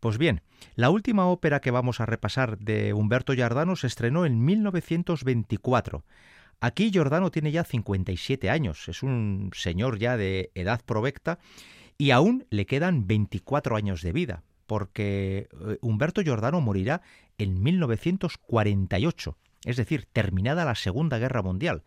Pues 0.00 0.18
bien, 0.18 0.40
la 0.74 0.90
última 0.90 1.26
ópera 1.26 1.60
que 1.60 1.70
vamos 1.70 2.00
a 2.00 2.06
repasar 2.06 2.58
de 2.58 2.94
Humberto 2.94 3.34
Giordano 3.34 3.76
se 3.76 3.86
estrenó 3.86 4.26
en 4.26 4.44
1924. 4.44 6.04
Aquí 6.58 6.90
Giordano 6.90 7.30
tiene 7.30 7.52
ya 7.52 7.62
57 7.62 8.50
años, 8.50 8.88
es 8.88 9.04
un 9.04 9.50
señor 9.54 10.00
ya 10.00 10.16
de 10.16 10.50
edad 10.56 10.80
provecta 10.84 11.38
y 11.96 12.10
aún 12.10 12.44
le 12.50 12.66
quedan 12.66 13.06
24 13.06 13.76
años 13.76 14.02
de 14.02 14.12
vida, 14.12 14.42
porque 14.66 15.48
eh, 15.52 15.78
Humberto 15.80 16.22
Giordano 16.22 16.60
morirá 16.60 17.02
en 17.38 17.62
1948, 17.62 19.36
es 19.64 19.76
decir, 19.76 20.06
terminada 20.12 20.64
la 20.64 20.74
Segunda 20.74 21.18
Guerra 21.18 21.42
Mundial. 21.42 21.82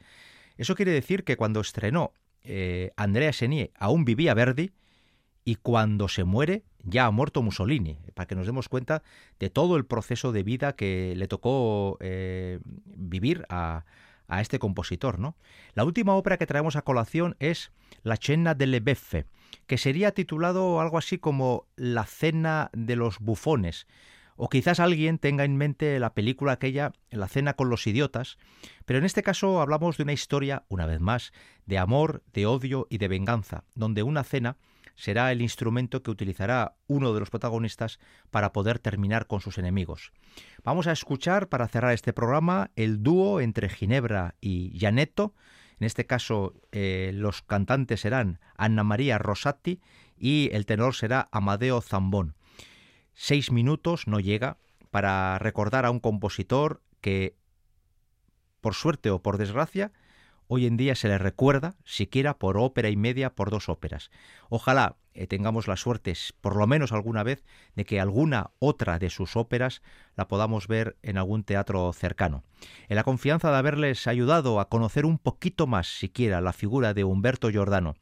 Eso 0.57 0.75
quiere 0.75 0.91
decir 0.91 1.23
que 1.23 1.37
cuando 1.37 1.61
estrenó 1.61 2.13
eh, 2.43 2.91
Andrea 2.97 3.31
Chenier 3.31 3.71
aún 3.75 4.05
vivía 4.05 4.33
Verdi 4.33 4.71
y 5.45 5.55
cuando 5.55 6.07
se 6.07 6.23
muere 6.23 6.63
ya 6.83 7.05
ha 7.05 7.11
muerto 7.11 7.41
Mussolini, 7.41 7.97
para 8.13 8.27
que 8.27 8.35
nos 8.35 8.45
demos 8.45 8.69
cuenta 8.69 9.03
de 9.39 9.49
todo 9.49 9.77
el 9.77 9.85
proceso 9.85 10.31
de 10.31 10.43
vida 10.43 10.75
que 10.75 11.13
le 11.15 11.27
tocó 11.27 11.97
eh, 12.01 12.59
vivir 12.85 13.45
a, 13.49 13.85
este 14.39 14.57
compositor. 14.57 15.19
¿no? 15.19 15.37
La 15.75 15.83
última 15.83 16.15
ópera 16.15 16.37
que 16.37 16.47
traemos 16.47 16.75
a 16.75 16.81
colación 16.81 17.35
es 17.39 17.71
La 18.01 18.17
Cena 18.17 18.55
delle 18.55 18.79
Beffe, 18.79 19.27
que 19.67 19.77
sería 19.77 20.11
titulado 20.11 20.81
algo 20.81 20.97
así 20.97 21.19
como 21.19 21.67
La 21.75 22.05
Cena 22.05 22.71
de 22.73 22.95
los 22.95 23.19
Bufones. 23.19 23.85
O 24.35 24.49
quizás 24.49 24.79
alguien 24.79 25.19
tenga 25.19 25.43
en 25.43 25.57
mente 25.57 25.99
la 25.99 26.13
película 26.13 26.53
aquella, 26.53 26.93
La 27.11 27.27
Cena 27.27 27.53
con 27.53 27.69
los 27.69 27.85
Idiotas, 27.87 28.37
pero 28.85 28.99
en 28.99 29.05
este 29.05 29.23
caso 29.23 29.61
hablamos 29.61 29.97
de 29.97 30.03
una 30.03 30.13
historia, 30.13 30.63
una 30.69 30.85
vez 30.85 30.99
más, 30.99 31.33
de 31.65 31.77
amor, 31.77 32.23
de 32.33 32.45
odio 32.45 32.87
y 32.89 32.97
de 32.97 33.07
venganza, 33.07 33.63
donde 33.75 34.03
una 34.03 34.23
cena 34.23 34.57
será 34.95 35.31
el 35.31 35.41
instrumento 35.41 36.03
que 36.03 36.11
utilizará 36.11 36.75
uno 36.87 37.13
de 37.13 37.19
los 37.19 37.29
protagonistas 37.29 37.99
para 38.31 38.53
poder 38.53 38.79
terminar 38.79 39.27
con 39.27 39.41
sus 39.41 39.57
enemigos. 39.57 40.11
Vamos 40.63 40.87
a 40.87 40.91
escuchar, 40.91 41.49
para 41.49 41.67
cerrar 41.67 41.93
este 41.93 42.13
programa, 42.13 42.71
el 42.75 43.01
dúo 43.01 43.41
entre 43.41 43.69
Ginebra 43.69 44.35
y 44.39 44.77
Janetto. 44.79 45.33
En 45.79 45.85
este 45.85 46.05
caso, 46.05 46.53
eh, 46.71 47.11
los 47.13 47.41
cantantes 47.41 48.01
serán 48.01 48.39
Anna 48.55 48.83
María 48.83 49.17
Rosati 49.17 49.81
y 50.17 50.49
el 50.53 50.65
tenor 50.65 50.95
será 50.95 51.27
Amadeo 51.31 51.81
Zambón. 51.81 52.35
Seis 53.13 53.51
minutos 53.51 54.07
no 54.07 54.19
llega 54.19 54.57
para 54.91 55.37
recordar 55.39 55.85
a 55.85 55.91
un 55.91 55.99
compositor 55.99 56.81
que, 57.01 57.35
por 58.61 58.73
suerte 58.73 59.09
o 59.11 59.21
por 59.21 59.37
desgracia, 59.37 59.91
hoy 60.47 60.65
en 60.65 60.77
día 60.77 60.95
se 60.95 61.07
le 61.07 61.17
recuerda 61.17 61.75
siquiera 61.83 62.37
por 62.37 62.57
ópera 62.57 62.89
y 62.89 62.95
media 62.95 63.33
por 63.33 63.49
dos 63.49 63.69
óperas. 63.69 64.11
Ojalá 64.49 64.97
eh, 65.13 65.27
tengamos 65.27 65.67
la 65.67 65.77
suerte, 65.77 66.13
por 66.41 66.55
lo 66.55 66.65
menos 66.65 66.91
alguna 66.91 67.23
vez, 67.23 67.43
de 67.75 67.85
que 67.85 67.99
alguna 67.99 68.51
otra 68.59 68.99
de 68.99 69.09
sus 69.09 69.35
óperas 69.35 69.81
la 70.15 70.27
podamos 70.27 70.67
ver 70.67 70.97
en 71.03 71.17
algún 71.17 71.43
teatro 71.43 71.91
cercano. 71.93 72.43
En 72.87 72.95
la 72.95 73.03
confianza 73.03 73.51
de 73.51 73.57
haberles 73.57 74.07
ayudado 74.07 74.59
a 74.59 74.69
conocer 74.69 75.05
un 75.05 75.19
poquito 75.19 75.67
más 75.67 75.87
siquiera 75.87 76.41
la 76.41 76.53
figura 76.53 76.93
de 76.93 77.03
Humberto 77.03 77.49
Giordano, 77.49 77.95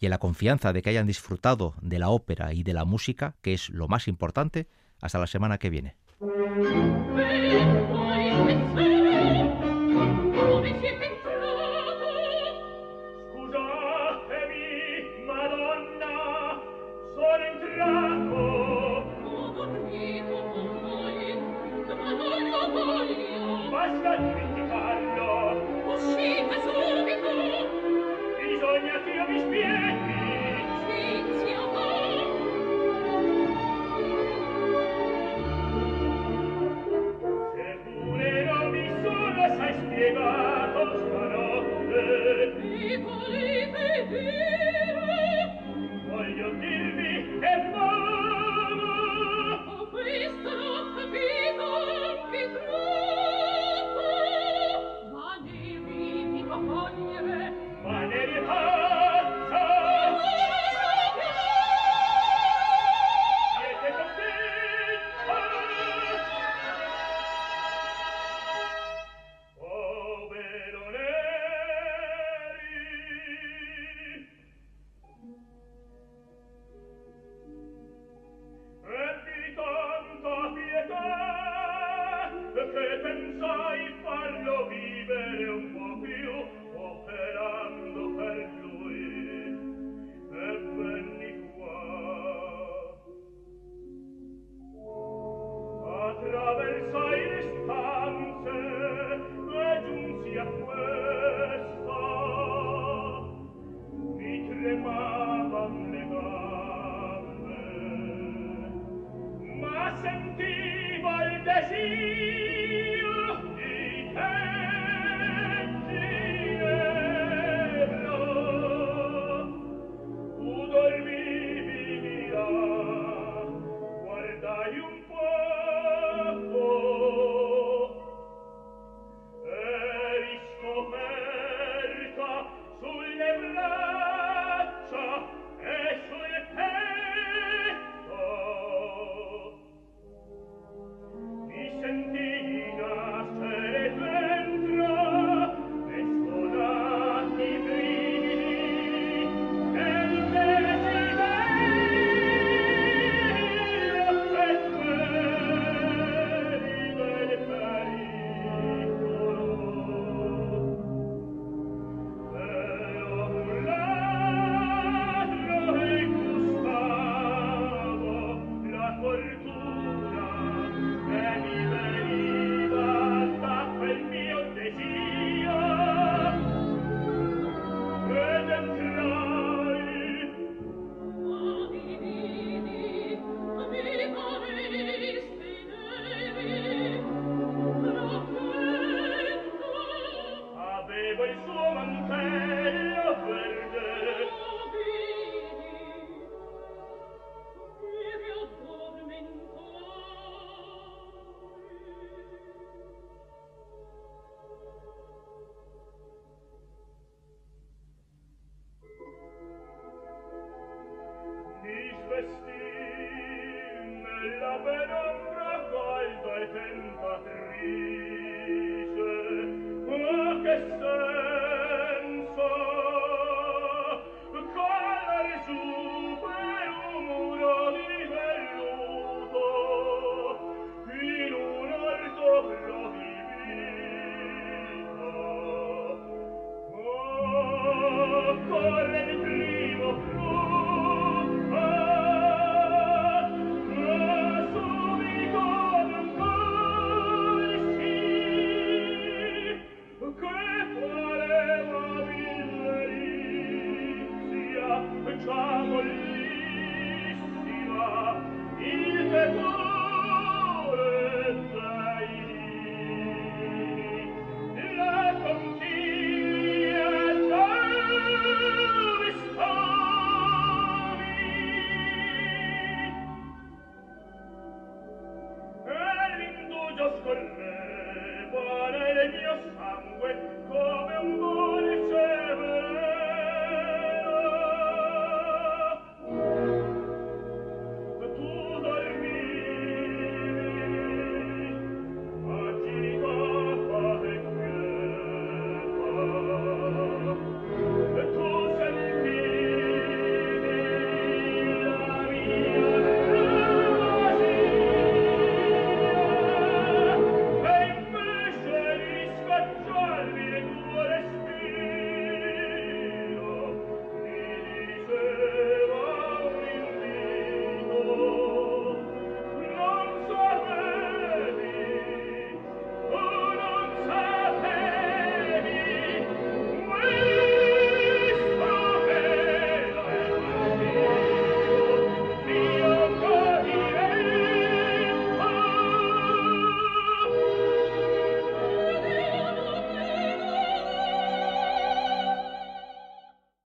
y 0.00 0.06
en 0.06 0.10
la 0.10 0.18
confianza 0.18 0.72
de 0.72 0.82
que 0.82 0.90
hayan 0.90 1.06
disfrutado 1.06 1.74
de 1.80 1.98
la 1.98 2.08
ópera 2.08 2.52
y 2.52 2.62
de 2.62 2.72
la 2.72 2.84
música, 2.84 3.36
que 3.42 3.54
es 3.54 3.70
lo 3.70 3.88
más 3.88 4.08
importante, 4.08 4.68
hasta 5.00 5.18
la 5.18 5.26
semana 5.26 5.58
que 5.58 5.70
viene. 5.70 5.96